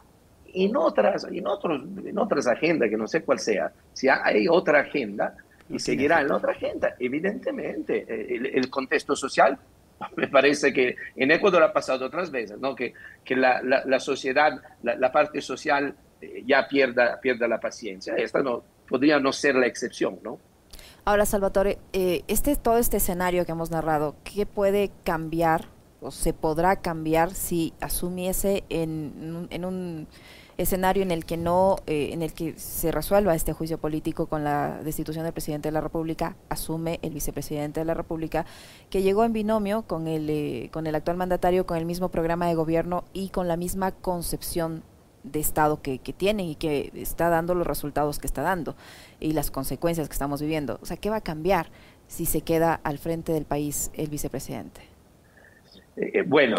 en 0.53 0.75
otras, 0.75 1.25
en 1.25 1.47
otros, 1.47 1.81
en 2.03 2.17
otras 2.17 2.47
agendas, 2.47 2.89
que 2.89 2.97
no 2.97 3.07
sé 3.07 3.23
cuál 3.23 3.39
sea, 3.39 3.71
si 3.93 4.07
hay 4.09 4.47
otra 4.47 4.81
agenda 4.81 5.35
y 5.69 5.79
seguirá 5.79 6.21
en 6.21 6.31
otra 6.31 6.51
agenda, 6.51 6.95
evidentemente 6.99 8.05
eh, 8.07 8.51
el, 8.53 8.69
contexto 8.69 9.15
social 9.15 9.57
me 10.15 10.27
parece 10.27 10.73
que 10.73 10.95
en 11.15 11.31
Ecuador 11.31 11.63
ha 11.63 11.73
pasado 11.73 12.05
otras 12.05 12.31
veces, 12.31 12.59
¿no? 12.59 12.75
que, 12.75 12.93
que 13.23 13.35
la, 13.35 13.61
la, 13.61 13.99
sociedad, 13.99 14.59
la, 14.81 15.11
parte 15.11 15.41
social 15.41 15.95
ya 16.45 16.67
pierda, 16.67 17.19
pierda 17.21 17.47
la 17.47 17.59
paciencia. 17.59 18.15
Esta 18.15 18.41
no, 18.41 18.63
podría 18.87 19.19
no 19.19 19.31
ser 19.31 19.55
la 19.55 19.67
excepción, 19.67 20.19
¿no? 20.23 20.39
Ahora, 21.05 21.25
Salvatore, 21.25 21.77
este, 21.93 22.55
todo 22.55 22.77
este 22.77 22.97
escenario 22.97 23.45
que 23.45 23.51
hemos 23.51 23.71
narrado, 23.71 24.15
¿qué 24.23 24.45
puede 24.45 24.91
cambiar 25.03 25.65
o 26.01 26.11
se 26.11 26.33
podrá 26.33 26.77
cambiar 26.77 27.33
si 27.33 27.73
asumiese 27.79 28.63
en, 28.69 29.47
en 29.49 29.65
un 29.65 30.07
escenario 30.61 31.03
en 31.03 31.11
el 31.11 31.25
que 31.25 31.37
no, 31.37 31.77
eh, 31.87 32.09
en 32.11 32.21
el 32.21 32.33
que 32.33 32.57
se 32.59 32.91
resuelva 32.91 33.33
este 33.33 33.53
juicio 33.53 33.77
político 33.77 34.27
con 34.27 34.43
la 34.43 34.81
destitución 34.83 35.23
del 35.23 35.31
presidente 35.31 35.69
de 35.69 35.73
la 35.73 35.81
República, 35.81 36.35
asume 36.49 36.99
el 37.01 37.13
vicepresidente 37.13 37.79
de 37.79 37.85
la 37.85 37.93
República, 37.93 38.45
que 38.89 39.01
llegó 39.01 39.23
en 39.23 39.31
binomio 39.31 39.83
con 39.83 40.07
el, 40.07 40.29
eh, 40.29 40.69
con 40.73 40.85
el 40.85 40.95
actual 40.95 41.15
mandatario, 41.15 41.65
con 41.65 41.77
el 41.77 41.85
mismo 41.85 42.09
programa 42.09 42.47
de 42.47 42.55
gobierno 42.55 43.05
y 43.13 43.29
con 43.29 43.47
la 43.47 43.55
misma 43.55 43.93
concepción 43.93 44.83
de 45.23 45.39
Estado 45.39 45.81
que, 45.81 45.99
que 45.99 46.11
tiene 46.11 46.43
y 46.43 46.55
que 46.55 46.91
está 46.95 47.29
dando 47.29 47.55
los 47.55 47.67
resultados 47.67 48.19
que 48.19 48.27
está 48.27 48.41
dando 48.41 48.75
y 49.19 49.31
las 49.31 49.51
consecuencias 49.51 50.09
que 50.09 50.13
estamos 50.13 50.41
viviendo. 50.41 50.77
O 50.81 50.85
sea, 50.85 50.97
¿qué 50.97 51.09
va 51.09 51.17
a 51.17 51.21
cambiar 51.21 51.71
si 52.07 52.25
se 52.25 52.41
queda 52.41 52.81
al 52.83 52.97
frente 52.97 53.31
del 53.31 53.45
país 53.45 53.91
el 53.93 54.09
vicepresidente? 54.09 54.88
Eh, 55.95 56.23
bueno, 56.25 56.57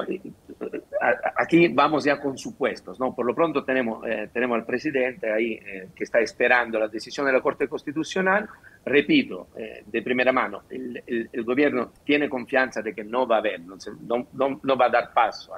aquí 1.37 1.69
vamos 1.69 2.05
ya 2.05 2.21
con 2.21 2.37
supuestos, 2.37 3.01
¿no? 3.01 3.15
Por 3.15 3.25
lo 3.25 3.35
pronto 3.35 3.65
tenemos, 3.65 4.07
eh, 4.07 4.29
tenemos 4.33 4.57
al 4.57 4.67
presidente 4.67 5.33
ahí 5.33 5.53
eh, 5.53 5.89
que 5.95 6.05
está 6.05 6.21
esperando 6.21 6.79
la 6.79 6.89
decisión 6.89 7.27
de 7.27 7.33
la 7.33 7.41
Corte 7.41 7.69
Constitucional. 7.69 8.49
Repito, 8.85 9.49
de 9.85 10.03
primera 10.03 10.33
mano, 10.33 10.63
el, 10.71 11.45
gobierno 11.45 11.93
tiene 12.03 12.31
confianza 12.31 12.81
de 12.81 12.95
que 12.95 13.05
no 13.05 13.27
va 13.27 13.37
a 13.37 13.39
haber, 13.41 13.61
no, 13.61 14.77
va 14.77 14.87
a 14.87 14.89
dar 14.89 15.13
paso 15.13 15.53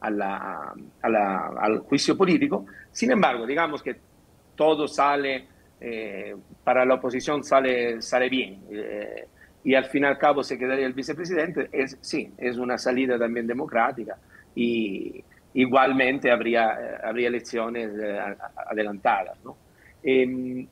al 0.00 1.78
juicio 1.80 2.16
político. 2.16 2.64
Sin 2.92 3.10
embargo, 3.10 3.44
digamos 3.44 3.82
que 3.82 3.96
todo 4.54 4.86
sale, 4.86 5.46
para 6.62 6.84
la 6.84 6.94
oposición 6.94 7.42
sale, 7.42 8.00
sale 8.00 8.28
bien 8.28 8.62
y 9.64 9.74
al 9.74 9.86
fin 9.86 10.04
y 10.04 10.06
al 10.06 10.18
cabo 10.18 10.42
se 10.42 10.58
quedaría 10.58 10.86
el 10.86 10.92
vicepresidente, 10.92 11.68
es, 11.72 11.98
sí, 12.00 12.32
es 12.38 12.56
una 12.56 12.78
salida 12.78 13.18
también 13.18 13.46
democrática 13.46 14.16
y 14.54 15.24
igualmente 15.54 16.30
habría, 16.30 17.00
habría 17.02 17.28
elecciones 17.28 17.90
eh, 18.00 18.18
adelantadas. 18.70 19.38
¿no? 19.44 19.56
Em, 20.02 20.66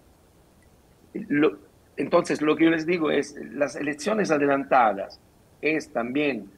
entonces, 1.97 2.43
lo 2.43 2.57
que 2.57 2.65
yo 2.65 2.71
les 2.71 2.87
digo 2.87 3.11
es, 3.11 3.35
las 3.53 3.77
elecciones 3.77 4.31
adelantadas 4.31 5.21
es 5.61 5.91
también 5.93 6.51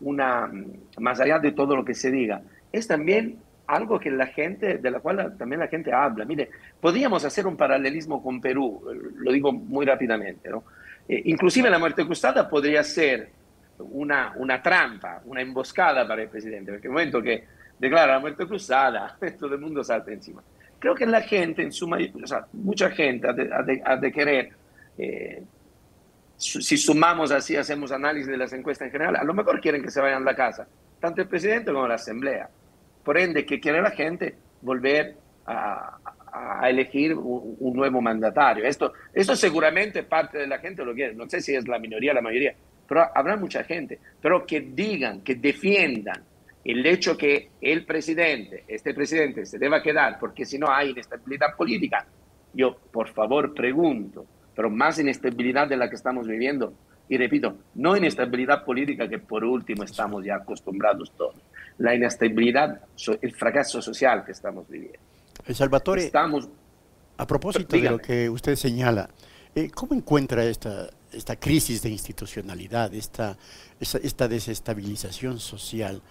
una, 0.00 0.50
más 0.98 1.20
allá 1.20 1.38
de 1.38 1.52
todo 1.52 1.76
lo 1.76 1.84
que 1.84 1.94
se 1.94 2.10
diga, 2.10 2.42
es 2.72 2.86
también 2.86 3.38
algo 3.66 4.00
que 4.00 4.10
la 4.10 4.26
gente, 4.26 4.78
de 4.78 4.90
la 4.90 5.00
cual 5.00 5.36
también 5.38 5.60
la 5.60 5.68
gente 5.68 5.92
habla. 5.92 6.24
Mire, 6.24 6.50
podríamos 6.80 7.24
hacer 7.24 7.46
un 7.46 7.56
paralelismo 7.56 8.22
con 8.22 8.40
Perú, 8.40 8.82
lo 9.16 9.32
digo 9.32 9.52
muy 9.52 9.86
rápidamente, 9.86 10.50
¿no? 10.50 10.64
Eh, 11.10 11.22
inclusive 11.24 11.68
la 11.68 11.80
muerte 11.80 12.06
cruzada 12.06 12.48
podría 12.48 12.84
ser 12.84 13.30
una, 13.78 14.32
una 14.36 14.62
trampa, 14.62 15.20
una 15.24 15.40
emboscada 15.40 16.06
para 16.06 16.22
el 16.22 16.28
presidente, 16.28 16.70
porque 16.70 16.86
el 16.86 16.92
momento 16.92 17.20
que 17.20 17.44
declara 17.80 18.12
la 18.12 18.20
muerte 18.20 18.46
cruzada, 18.46 19.18
todo 19.40 19.56
el 19.56 19.60
mundo 19.60 19.82
salta 19.82 20.12
encima. 20.12 20.40
Creo 20.78 20.94
que 20.94 21.06
la 21.06 21.20
gente, 21.20 21.62
en 21.62 21.72
suma, 21.72 21.98
o 22.22 22.26
sea, 22.28 22.46
mucha 22.52 22.90
gente 22.90 23.26
ha 23.26 23.96
de, 23.96 24.12
querer, 24.12 24.50
eh, 24.96 25.42
si 26.36 26.76
sumamos 26.76 27.32
así, 27.32 27.56
hacemos 27.56 27.90
análisis 27.90 28.28
de 28.28 28.36
las 28.36 28.52
encuestas 28.52 28.86
en 28.86 28.92
general, 28.92 29.16
a 29.16 29.24
lo 29.24 29.34
mejor 29.34 29.60
quieren 29.60 29.82
que 29.82 29.90
se 29.90 30.00
vayan 30.00 30.22
a 30.22 30.26
la 30.26 30.36
casa, 30.36 30.68
tanto 31.00 31.22
el 31.22 31.28
presidente 31.28 31.72
como 31.72 31.88
la 31.88 31.96
asamblea. 31.96 32.48
Por 33.02 33.18
ende, 33.18 33.44
¿qué 33.44 33.58
quiere 33.58 33.82
la 33.82 33.90
gente? 33.90 34.36
Volver 34.62 35.16
a, 35.44 35.98
a 36.32 36.68
elegir 36.68 37.14
un, 37.14 37.74
nuevo 37.74 38.00
mandatario. 38.00 38.64
Esto, 38.64 38.92
esto 39.12 39.36
seguramente 39.36 40.02
parte 40.02 40.38
de 40.38 40.46
la 40.46 40.58
gente 40.58 40.84
lo 40.84 40.94
quiere, 40.94 41.14
no 41.14 41.28
sé 41.28 41.40
si 41.40 41.54
es 41.54 41.66
la 41.66 41.78
minoría 41.78 42.12
o 42.12 42.14
la 42.14 42.22
mayoría, 42.22 42.54
pero 42.86 43.06
habrá 43.14 43.36
mucha 43.36 43.64
gente, 43.64 43.98
pero 44.20 44.44
que 44.46 44.60
digan, 44.60 45.22
que 45.22 45.36
defiendan 45.36 46.22
el 46.64 46.84
hecho 46.84 47.16
que 47.16 47.50
el 47.60 47.84
presidente, 47.86 48.64
este 48.68 48.92
presidente, 48.92 49.46
se 49.46 49.58
deba 49.58 49.82
quedar 49.82 50.18
porque 50.18 50.44
si 50.44 50.58
no 50.58 50.70
hay 50.70 50.90
inestabilidad 50.90 51.56
política. 51.56 52.06
Yo, 52.52 52.76
por 52.90 53.08
favor, 53.08 53.54
pregunto, 53.54 54.26
pero 54.54 54.68
más 54.68 54.98
inestabilidad 54.98 55.68
de 55.68 55.76
la 55.76 55.88
que 55.88 55.94
estamos 55.94 56.26
viviendo, 56.26 56.74
y 57.08 57.16
repito, 57.16 57.56
no 57.76 57.96
inestabilidad 57.96 58.64
política 58.64 59.08
que 59.08 59.18
por 59.18 59.44
último 59.44 59.84
estamos 59.84 60.24
ya 60.24 60.36
acostumbrados 60.36 61.12
todos, 61.16 61.36
la 61.78 61.94
inestabilidad, 61.94 62.80
el 63.22 63.32
fracaso 63.34 63.80
social 63.80 64.24
que 64.24 64.32
estamos 64.32 64.68
viviendo. 64.68 64.98
Salvatore, 65.54 66.04
Estamos, 66.04 66.48
a 67.16 67.26
propósito 67.26 67.76
de 67.76 67.90
lo 67.90 67.98
que 67.98 68.30
usted 68.30 68.56
señala, 68.56 69.10
eh, 69.54 69.70
¿cómo 69.70 69.94
encuentra 69.94 70.44
esta, 70.44 70.88
esta 71.12 71.36
crisis 71.36 71.82
de 71.82 71.90
institucionalidad, 71.90 72.94
esta, 72.94 73.36
esta, 73.80 74.28
desestabilización 74.28 75.38
social 75.38 76.02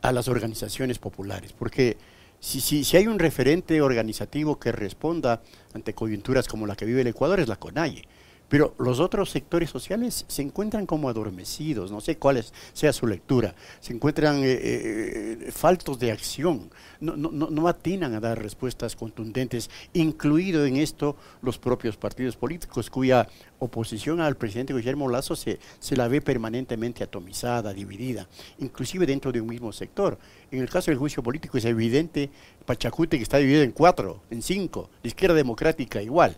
a 0.00 0.12
las 0.12 0.28
organizaciones 0.28 0.98
populares? 0.98 1.52
Porque 1.52 1.96
si, 2.40 2.60
si, 2.60 2.84
si, 2.84 2.96
hay 2.96 3.06
un 3.08 3.18
referente 3.18 3.82
organizativo 3.82 4.58
que 4.58 4.72
responda 4.72 5.42
ante 5.74 5.92
coyunturas 5.92 6.48
como 6.48 6.66
la 6.66 6.76
que 6.76 6.84
vive 6.84 7.02
el 7.02 7.08
Ecuador 7.08 7.40
es 7.40 7.48
la 7.48 7.56
CONAIE. 7.56 8.04
Pero 8.48 8.74
los 8.78 8.98
otros 8.98 9.30
sectores 9.30 9.68
sociales 9.68 10.24
se 10.26 10.42
encuentran 10.42 10.86
como 10.86 11.08
adormecidos, 11.08 11.90
no 11.90 12.00
sé 12.00 12.16
cuál 12.16 12.42
sea 12.72 12.92
su 12.92 13.06
lectura, 13.06 13.54
se 13.80 13.92
encuentran 13.92 14.42
eh, 14.42 14.58
eh, 14.60 15.52
faltos 15.52 15.98
de 15.98 16.12
acción, 16.12 16.70
no, 17.00 17.16
no, 17.16 17.30
no, 17.30 17.68
atinan 17.68 18.14
a 18.14 18.20
dar 18.20 18.40
respuestas 18.40 18.96
contundentes, 18.96 19.70
incluido 19.92 20.64
en 20.64 20.76
esto 20.76 21.16
los 21.42 21.58
propios 21.58 21.96
partidos 21.96 22.36
políticos, 22.36 22.88
cuya 22.88 23.28
oposición 23.58 24.20
al 24.20 24.36
presidente 24.36 24.72
Guillermo 24.72 25.08
Lazo 25.08 25.36
se, 25.36 25.58
se 25.78 25.96
la 25.96 26.08
ve 26.08 26.20
permanentemente 26.20 27.04
atomizada, 27.04 27.74
dividida, 27.74 28.28
inclusive 28.58 29.04
dentro 29.04 29.30
de 29.30 29.40
un 29.40 29.48
mismo 29.48 29.72
sector. 29.72 30.18
En 30.50 30.60
el 30.60 30.70
caso 30.70 30.90
del 30.90 30.98
juicio 30.98 31.22
político 31.22 31.58
es 31.58 31.64
evidente, 31.66 32.30
Pachacute 32.64 33.16
que 33.18 33.22
está 33.22 33.38
dividido 33.38 33.62
en 33.62 33.72
cuatro, 33.72 34.22
en 34.30 34.42
cinco, 34.42 34.90
la 35.02 35.08
izquierda 35.08 35.34
democrática 35.34 36.02
igual. 36.02 36.36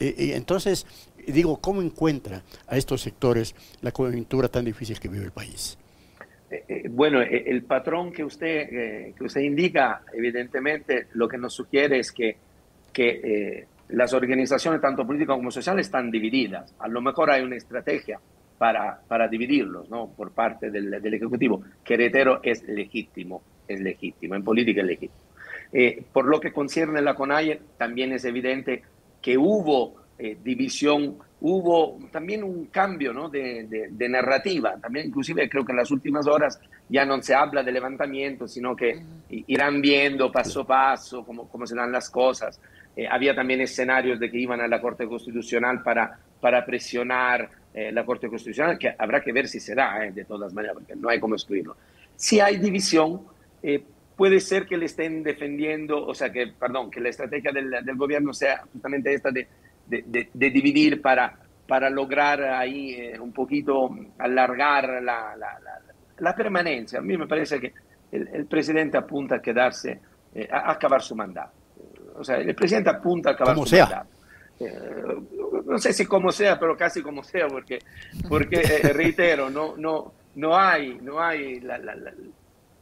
Eh, 0.00 0.32
entonces, 0.34 0.86
digo, 1.32 1.58
¿cómo 1.60 1.82
encuentra 1.82 2.42
a 2.66 2.76
estos 2.76 3.02
sectores 3.02 3.54
la 3.80 3.92
coyuntura 3.92 4.48
tan 4.48 4.64
difícil 4.64 4.98
que 4.98 5.08
vive 5.08 5.24
el 5.24 5.32
país? 5.32 5.78
Eh, 6.50 6.64
eh, 6.68 6.88
bueno, 6.88 7.20
eh, 7.20 7.44
el 7.46 7.62
patrón 7.62 8.12
que 8.12 8.24
usted, 8.24 9.14
que 9.14 9.24
usted 9.24 9.40
indica, 9.42 10.02
evidentemente, 10.12 11.08
lo 11.14 11.28
que 11.28 11.38
nos 11.38 11.54
sugiere 11.54 11.98
es 11.98 12.12
que, 12.12 12.36
que 12.92 13.66
las 13.88 14.12
organizaciones, 14.14 14.80
tanto 14.80 15.06
políticas 15.06 15.36
como 15.36 15.50
sociales, 15.50 15.86
están 15.86 16.10
divididas. 16.10 16.74
A 16.78 16.88
lo 16.88 17.00
mejor 17.00 17.30
hay 17.30 17.42
una 17.42 17.56
estrategia 17.56 18.18
para, 18.56 19.00
para 19.06 19.28
dividirlos 19.28 19.88
¿no? 19.88 20.08
por 20.08 20.32
parte 20.32 20.70
del, 20.70 20.90
del 20.90 21.14
Ejecutivo, 21.14 21.62
que 21.84 21.96
reitero 21.96 22.40
es 22.42 22.66
legítimo, 22.66 23.42
es 23.66 23.80
legítimo, 23.80 24.34
en 24.34 24.42
política 24.42 24.80
es 24.80 24.86
legítimo. 24.86 25.20
por 26.12 26.26
lo 26.26 26.40
que 26.40 26.52
concierne 26.52 27.02
la 27.02 27.14
CONAIE, 27.14 27.60
también 27.76 28.12
es 28.12 28.24
evidente 28.24 28.82
que 29.20 29.36
hubo 29.36 29.96
eh, 30.20 30.36
división, 30.42 31.16
hubo 31.40 31.96
también 32.10 32.42
un 32.42 32.66
cambio 32.66 33.12
¿no? 33.12 33.28
de, 33.28 33.88
narrativa. 34.08 34.76
También, 34.80 35.06
inclusive, 35.06 35.48
creo 35.48 35.64
que 35.64 35.70
en 35.70 35.78
las 35.78 35.92
últimas 35.92 36.26
horas 36.26 36.60
ya 36.88 37.04
no 37.04 37.22
se 37.22 37.36
habla 37.36 37.62
de 37.62 37.70
levantamiento, 37.70 38.48
sino 38.48 38.74
que 38.74 39.00
irán 39.28 39.80
viendo 39.80 40.32
paso 40.32 40.62
a 40.62 40.66
paso 40.66 41.24
cómo, 41.24 41.48
cómo 41.48 41.68
se 41.68 41.76
dan 41.76 41.92
las 41.92 42.10
cosas. 42.10 42.60
Eh, 42.96 43.06
había 43.08 43.32
también 43.32 43.60
escenarios 43.60 44.18
de 44.18 44.28
que 44.28 44.38
iban 44.38 44.60
a 44.60 44.66
la 44.66 44.80
Corte 44.80 45.06
Constitucional 45.06 45.84
para, 45.84 46.18
para 46.40 46.66
presionar 46.66 47.48
eh, 47.72 47.92
la 47.92 48.04
Corte 48.04 48.28
Constitucional, 48.28 48.76
que 48.76 48.92
habrá 48.98 49.20
que 49.20 49.30
ver 49.30 49.46
si 49.46 49.60
se 49.60 49.76
da, 49.76 50.00
de 50.00 50.24
todas 50.24 50.52
maneras, 50.52 50.78
porque 50.78 50.96
no 50.96 51.08
hay 51.08 51.20
cómo 51.20 51.36
excluirlo. 51.36 51.76
Si 52.16 52.40
hay 52.40 52.56
división, 52.56 53.22
puede 54.16 54.40
ser 54.40 54.66
que 54.66 54.76
le 54.76 54.86
estén 54.86 55.22
defendiendo, 55.22 56.04
o 56.04 56.12
sea, 56.12 56.32
que, 56.32 56.48
perdón, 56.48 56.90
que 56.90 57.00
la 57.00 57.10
estrategia 57.10 57.52
del, 57.52 57.70
del 57.70 57.96
gobierno 57.96 58.34
sea 58.34 58.64
justamente 58.72 59.14
esta 59.14 59.30
de 59.30 59.46
de, 59.88 60.50
dividir 60.50 61.00
para, 61.00 61.34
para 61.66 61.90
lograr 61.90 62.42
ahí 62.42 62.94
eh, 62.94 63.18
un 63.18 63.32
poquito 63.32 63.90
alargar 64.18 65.02
la, 65.02 65.34
la, 66.18 66.34
permanencia. 66.34 66.98
A 66.98 67.02
mí 67.02 67.16
me 67.16 67.26
parece 67.26 67.60
que 67.60 67.72
el, 68.12 68.46
presidente 68.46 68.98
apunta 68.98 69.36
a 69.36 69.42
quedarse, 69.42 70.00
eh, 70.34 70.48
a, 70.50 70.72
acabar 70.72 71.02
su 71.02 71.14
mandato. 71.14 71.52
O 72.16 72.24
sea, 72.24 72.36
el 72.36 72.54
presidente 72.54 72.90
apunta 72.90 73.30
a 73.30 73.32
acabar 73.32 73.56
su 73.56 73.76
mandato. 73.76 74.10
Eh, 74.60 74.72
no 75.66 75.78
sé 75.78 75.92
si 75.92 76.04
como 76.04 76.32
sea, 76.32 76.58
pero 76.58 76.76
casi 76.76 77.02
como 77.02 77.22
sea, 77.22 77.46
porque, 77.46 77.78
porque 78.28 78.60
reitero, 78.92 79.50
no, 79.50 79.76
no, 79.76 80.12
no 80.34 80.56
hay, 80.56 80.98
no 81.00 81.20
hay 81.20 81.60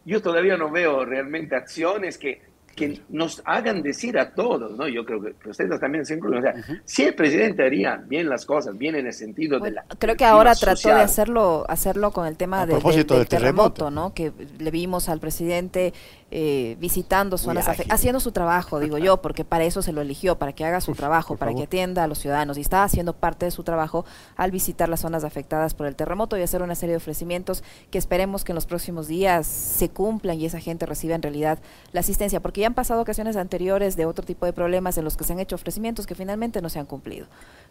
yo 0.07 0.23
todavía 0.23 0.57
no 0.57 0.71
veo 0.71 1.05
realmente 1.05 1.57
acciones 1.57 2.17
que, 2.17 2.41
que 2.77 3.01
nos 3.09 3.43
hagan 3.47 3.83
decir 3.83 4.19
a 4.19 4.35
todos, 4.35 4.77
¿no? 4.77 4.87
Yo 4.87 5.05
creo 5.05 5.21
que 5.23 5.49
ustedes 5.49 5.81
también 5.81 6.05
se 6.05 6.15
incluyen. 6.15 6.39
O 6.39 6.43
sea, 6.43 6.55
si 6.85 7.05
el 7.05 7.15
presidente 7.15 7.65
haría 7.65 7.97
bien 7.97 8.29
las 8.29 8.45
cosas, 8.45 8.77
bien 8.77 8.95
en 8.95 9.07
el 9.07 9.15
sentido 9.15 9.59
de 9.59 9.71
la. 9.73 9.85
Creo 9.99 10.15
que 10.15 10.27
ahora 10.27 10.55
trató 10.55 10.91
de 10.91 11.01
hacerlo, 11.01 11.65
hacerlo 11.69 12.11
con 12.11 12.27
el 12.27 12.37
tema 12.37 12.67
del, 12.67 12.81
terremoto, 13.27 13.91
¿no? 13.91 14.13
Que 14.13 14.31
le 14.59 14.71
vimos 14.71 15.09
al 15.09 15.21
presidente 15.21 15.95
eh, 16.31 16.77
visitando 16.79 17.39
zonas, 17.39 17.67
haciendo 17.89 18.21
su 18.21 18.33
trabajo, 18.33 18.79
digo 18.79 18.99
yo, 18.99 19.23
porque 19.23 19.45
para 19.45 19.65
eso 19.65 19.81
se 19.81 19.93
lo 19.93 20.03
eligió, 20.03 20.39
para 20.39 20.53
que 20.53 20.65
haga 20.65 20.81
su 20.83 20.93
trabajo, 20.93 21.37
para 21.37 21.55
que 21.55 21.63
atienda 21.63 22.05
a 22.05 22.09
los 22.09 22.19
ciudadanos. 22.19 22.59
Y 22.59 22.61
está 22.61 22.85
haciendo 22.85 23.15
parte 23.15 23.47
de 23.47 23.53
su 23.53 23.63
trabajo 23.63 24.05
al 24.37 24.51
visitar 24.51 24.91
las 24.91 25.01
zonas 25.01 25.25
afectadas 25.25 25.73
por 25.73 25.87
el 25.87 25.97
terremoto 25.97 26.37
y 26.37 26.43
hacer 26.43 26.63
una 26.63 26.75
serie 26.75 26.93
de 26.93 26.99
ofrecimientos 26.99 27.65
que 27.91 27.97
esperemos 27.97 28.45
que 28.45 28.53
en 28.53 28.57
los 28.57 28.67
próximos 28.67 29.09
días 29.09 29.47
se 29.47 29.89
cumplan 29.89 30.39
y 30.39 30.45
esa 30.45 30.61
gente 30.61 30.85
reciba 30.85 31.15
en 31.15 31.23
realidad 31.23 31.59
la 31.93 32.01
asistencia, 32.01 32.41
porque 32.41 32.61
ya 32.61 32.66
han 32.67 32.75
pasado 32.75 33.01
ocasiones 33.01 33.37
anteriores 33.37 33.97
de 33.97 34.07
otro 34.07 34.25
tipo 34.25 34.47
de 34.47 34.53
problemas 34.53 34.99
en 34.99 35.05
los 35.05 35.17
que 35.17 35.25
se 35.25 35.33
han 35.33 35.41
hecho 35.41 35.55
ofrecimientos 35.55 36.07
que 36.07 36.15
finalmente 36.15 36.61
no 36.61 36.69
se 36.69 36.79
han 36.79 36.87
cumplido. 36.87 37.27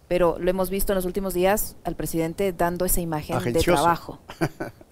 Pero 0.08 0.38
lo 0.40 0.50
hemos 0.50 0.70
visto 0.70 0.94
en 0.94 0.96
los 0.96 1.06
últimos 1.06 1.34
días 1.34 1.76
al 1.84 1.96
presidente 1.96 2.54
dando 2.54 2.86
esa 2.86 3.02
imagen 3.02 3.42
de 3.54 3.60
trabajo. 3.62 4.20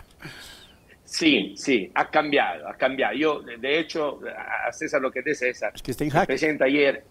Sí, 1.13 1.54
sí, 1.56 1.92
ha 1.94 2.10
cambiado, 2.10 2.68
ha 2.68 2.74
cambiado. 2.76 3.13
Yo, 3.13 3.42
de 3.44 3.80
hecho, 3.80 4.20
a 4.68 4.72
César 4.74 5.00
lo 5.00 5.12
que 5.12 5.22
dice 5.22 5.54
César, 5.54 5.72
es 5.76 5.84
que 5.84 5.92
está 5.92 6.04
en 6.04 6.10
jaque. 6.10 6.26
Presidente 6.26 6.63
ayer, 6.63 7.06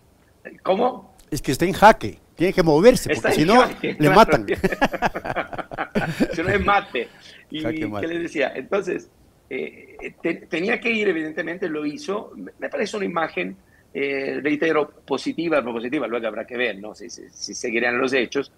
¿cómo? 0.65 1.15
Es 1.31 1.41
que 1.41 1.53
está 1.53 1.67
en 1.67 1.73
jaque, 1.73 2.19
tiene 2.35 2.53
que 2.53 2.65
moverse, 2.65 3.15
porque 3.15 3.31
si 3.31 3.45
no, 3.45 3.65
le 3.81 4.11
matan. 4.11 4.45
si 6.35 6.43
no, 6.43 6.49
es 6.49 6.65
mate. 6.65 7.09
Y 7.51 7.63
¿qué 7.63 8.07
le 8.09 8.19
decía? 8.19 8.51
Entonces, 8.57 9.09
eh, 9.55 10.15
tenía 10.49 10.81
que 10.81 10.91
ir, 10.91 11.09
evidentemente 11.09 11.69
lo 11.69 11.85
hizo. 11.85 12.33
Me 12.59 12.71
parece 12.71 12.97
una 12.97 13.05
imagen, 13.05 13.55
eh, 13.93 14.41
reitero, 14.43 14.89
positiva, 15.05 15.63
positiva, 15.63 16.07
luego 16.07 16.27
habrá 16.27 16.47
que 16.47 16.57
ver 16.57 16.79
¿no? 16.79 16.95
si, 16.95 17.11
si, 17.11 17.55
seguirán 17.55 17.99
los 17.99 18.15
hechos. 18.15 18.51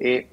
Eh, 0.00 0.26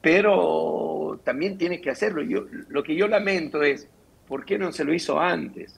pero 0.00 1.20
también 1.22 1.58
tiene 1.58 1.78
que 1.78 1.90
hacerlo. 1.90 2.22
Yo, 2.22 2.46
lo 2.70 2.82
que 2.82 2.96
yo 2.96 3.06
lamento 3.06 3.62
es, 3.62 3.86
¿por 4.26 4.46
qué 4.46 4.56
no 4.58 4.72
se 4.72 4.84
lo 4.84 4.94
hizo 4.94 5.20
antes? 5.20 5.76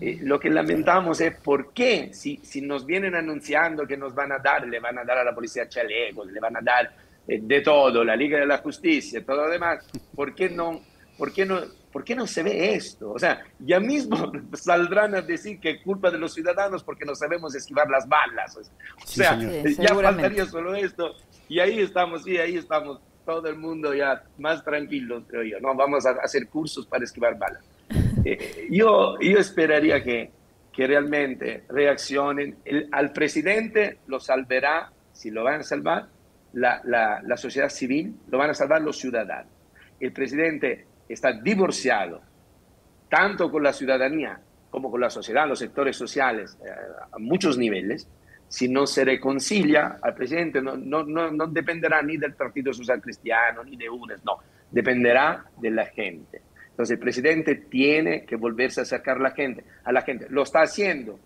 lo 0.00 0.40
que 0.40 0.48
lamentamos 0.48 1.20
es 1.20 1.36
por 1.36 1.74
qué, 1.74 2.08
si, 2.14 2.38
si 2.42 2.62
nos 2.62 2.86
vienen 2.86 3.14
anunciando 3.14 3.86
que 3.86 3.98
nos 3.98 4.14
van 4.14 4.32
a 4.32 4.38
dar, 4.38 4.66
le 4.66 4.80
van 4.80 4.96
a 4.96 5.04
dar 5.04 5.18
a 5.18 5.24
la 5.24 5.34
policía 5.34 5.68
chalecos, 5.68 6.26
le 6.32 6.40
van 6.40 6.56
a 6.56 6.60
dar 6.62 6.90
de 7.26 7.60
todo, 7.60 8.02
la 8.02 8.16
Liga 8.16 8.38
de 8.38 8.46
la 8.46 8.58
Justicia, 8.58 9.22
todo 9.22 9.44
lo 9.44 9.50
demás, 9.50 9.86
¿por 10.14 10.34
qué 10.34 10.48
no, 10.48 10.80
por 11.18 11.34
qué 11.34 11.44
no 11.44 11.60
¿Por 11.94 12.02
qué 12.02 12.16
no 12.16 12.26
se 12.26 12.42
ve 12.42 12.74
esto? 12.74 13.12
O 13.12 13.20
sea, 13.20 13.44
ya 13.60 13.78
mismo 13.78 14.32
saldrán 14.54 15.14
a 15.14 15.22
decir 15.22 15.60
que 15.60 15.70
es 15.70 15.82
culpa 15.84 16.10
de 16.10 16.18
los 16.18 16.34
ciudadanos 16.34 16.82
porque 16.82 17.04
no 17.04 17.14
sabemos 17.14 17.54
esquivar 17.54 17.88
las 17.88 18.08
balas. 18.08 18.56
O 18.56 19.06
sea, 19.06 19.38
ya 19.38 19.94
faltaría 19.94 20.44
solo 20.44 20.74
esto. 20.74 21.14
Y 21.48 21.60
ahí 21.60 21.78
estamos, 21.78 22.24
sí, 22.24 22.36
ahí 22.36 22.56
estamos, 22.56 23.00
todo 23.24 23.46
el 23.46 23.56
mundo 23.56 23.94
ya 23.94 24.24
más 24.38 24.64
tranquilo, 24.64 25.22
creo 25.28 25.44
yo. 25.44 25.60
No, 25.60 25.72
vamos 25.76 26.04
a 26.04 26.16
hacer 26.20 26.48
cursos 26.48 26.84
para 26.84 27.04
esquivar 27.04 27.38
balas. 27.38 27.62
Eh, 28.26 28.68
yo, 28.70 29.18
yo 29.20 29.38
esperaría 29.38 30.02
que, 30.02 30.30
que 30.72 30.86
realmente 30.86 31.64
reaccionen. 31.68 32.56
al 32.90 33.12
presidente 33.12 33.98
lo 34.06 34.18
salvará, 34.18 34.90
si 35.12 35.30
lo 35.30 35.44
van 35.44 35.60
a 35.60 35.62
salvar, 35.62 36.08
la, 36.54 36.80
la, 36.84 37.20
la 37.22 37.36
sociedad 37.36 37.68
civil, 37.68 38.16
lo 38.30 38.38
van 38.38 38.48
a 38.48 38.54
salvar 38.54 38.80
los 38.80 38.98
ciudadanos. 38.98 39.52
El 40.00 40.14
presidente 40.14 40.86
está 41.08 41.32
divorciado 41.32 42.22
tanto 43.08 43.50
con 43.50 43.62
la 43.62 43.72
ciudadanía 43.72 44.40
como 44.70 44.90
con 44.90 45.00
la 45.00 45.08
sociedad, 45.08 45.46
los 45.46 45.60
sectores 45.60 45.96
sociales, 45.96 46.58
eh, 46.64 46.68
a 47.12 47.18
muchos 47.18 47.56
niveles, 47.56 48.08
si 48.48 48.68
no 48.68 48.86
se 48.86 49.04
reconcilia 49.04 49.98
al 50.02 50.14
presidente, 50.14 50.60
no, 50.60 50.76
no, 50.76 51.04
no, 51.04 51.46
dependerá 51.46 52.02
ni 52.02 52.16
del 52.16 52.34
Partido 52.34 52.72
Social 52.72 53.00
Cristiano, 53.00 53.62
ni 53.62 53.76
de 53.76 53.88
UNES, 53.88 54.24
no, 54.24 54.38
dependerá 54.70 55.44
de 55.60 55.70
la 55.70 55.86
gente. 55.86 56.42
Entonces 56.70 56.94
el 56.94 56.98
presidente 56.98 57.54
tiene 57.54 58.24
que 58.24 58.34
volverse 58.34 58.80
a 58.80 58.82
acercar 58.82 59.18
a 59.18 59.20
la 59.20 59.30
gente, 59.30 59.64
a 59.84 59.92
la 59.92 60.02
gente. 60.02 60.26
Lo 60.28 60.42
está 60.42 60.62
haciendo, 60.62 61.20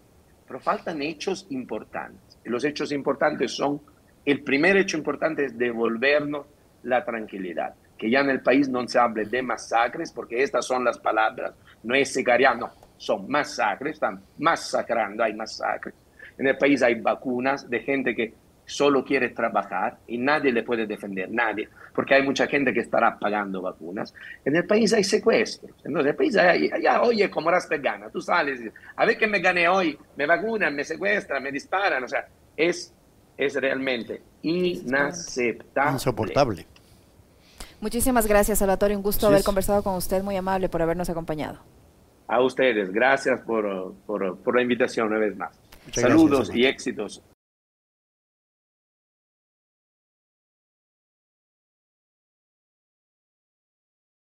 pero 0.46 0.60
faltan 0.60 1.00
hechos 1.00 1.46
importantes. 1.48 2.38
Y 2.44 2.50
los 2.50 2.64
hechos 2.64 2.92
importantes 2.92 3.52
son, 3.52 3.80
el 4.26 4.42
primer 4.42 4.76
hecho 4.76 4.98
importante 4.98 5.46
es 5.46 5.56
devolvernos 5.56 6.46
la 6.82 7.02
tranquilidad 7.02 7.74
que 7.98 8.08
ya 8.08 8.20
en 8.20 8.30
el 8.30 8.40
país 8.40 8.68
no 8.68 8.86
se 8.86 8.98
hable 8.98 9.24
de 9.24 9.42
masacres, 9.42 10.12
porque 10.12 10.42
estas 10.42 10.66
son 10.66 10.84
las 10.84 10.98
palabras, 10.98 11.54
no 11.82 11.94
es 11.94 12.12
secaría, 12.12 12.54
no, 12.54 12.70
son 12.96 13.28
masacres, 13.28 13.94
están 13.94 14.22
masacrando, 14.38 15.24
hay 15.24 15.34
masacres. 15.34 15.94
En 16.38 16.46
el 16.46 16.56
país 16.56 16.82
hay 16.82 16.94
vacunas 17.00 17.68
de 17.68 17.80
gente 17.80 18.14
que 18.14 18.32
solo 18.64 19.02
quiere 19.02 19.30
trabajar 19.30 19.98
y 20.06 20.18
nadie 20.18 20.52
le 20.52 20.62
puede 20.62 20.86
defender, 20.86 21.30
nadie, 21.30 21.68
porque 21.94 22.14
hay 22.14 22.22
mucha 22.22 22.46
gente 22.46 22.72
que 22.72 22.80
estará 22.80 23.18
pagando 23.18 23.62
vacunas. 23.62 24.14
En 24.44 24.54
el 24.54 24.66
país 24.66 24.92
hay 24.92 25.02
secuestros. 25.02 25.72
Entonces, 25.84 26.10
el 26.10 26.16
país 26.16 26.36
hay, 26.36 26.70
ya 26.82 27.02
hoy 27.02 27.22
es 27.22 27.30
como 27.30 27.50
las 27.50 27.68
veganas, 27.68 28.12
tú 28.12 28.20
sales, 28.20 28.60
a 28.94 29.06
ver 29.06 29.16
que 29.16 29.26
me 29.26 29.40
gané 29.40 29.68
hoy, 29.68 29.98
me 30.16 30.26
vacunan, 30.26 30.74
me 30.74 30.84
secuestran, 30.84 31.42
me 31.42 31.50
disparan, 31.50 32.04
o 32.04 32.08
sea, 32.08 32.28
es, 32.56 32.94
es 33.36 33.54
realmente 33.54 34.20
inaceptable. 34.42 35.92
Insoportable. 35.92 36.66
Muchísimas 37.80 38.26
gracias, 38.26 38.58
Salvatore. 38.58 38.96
Un 38.96 39.02
gusto 39.02 39.26
haber 39.26 39.44
conversado 39.44 39.82
con 39.82 39.94
usted. 39.94 40.22
Muy 40.22 40.36
amable 40.36 40.68
por 40.68 40.82
habernos 40.82 41.08
acompañado. 41.08 41.58
A 42.26 42.42
ustedes, 42.42 42.90
gracias 42.92 43.40
por, 43.40 43.94
por, 44.06 44.54
la 44.54 44.62
invitación 44.62 45.06
una 45.06 45.18
vez 45.18 45.36
más. 45.36 45.58
Saludos 45.92 46.50
y 46.54 46.66
éxitos 46.66 47.22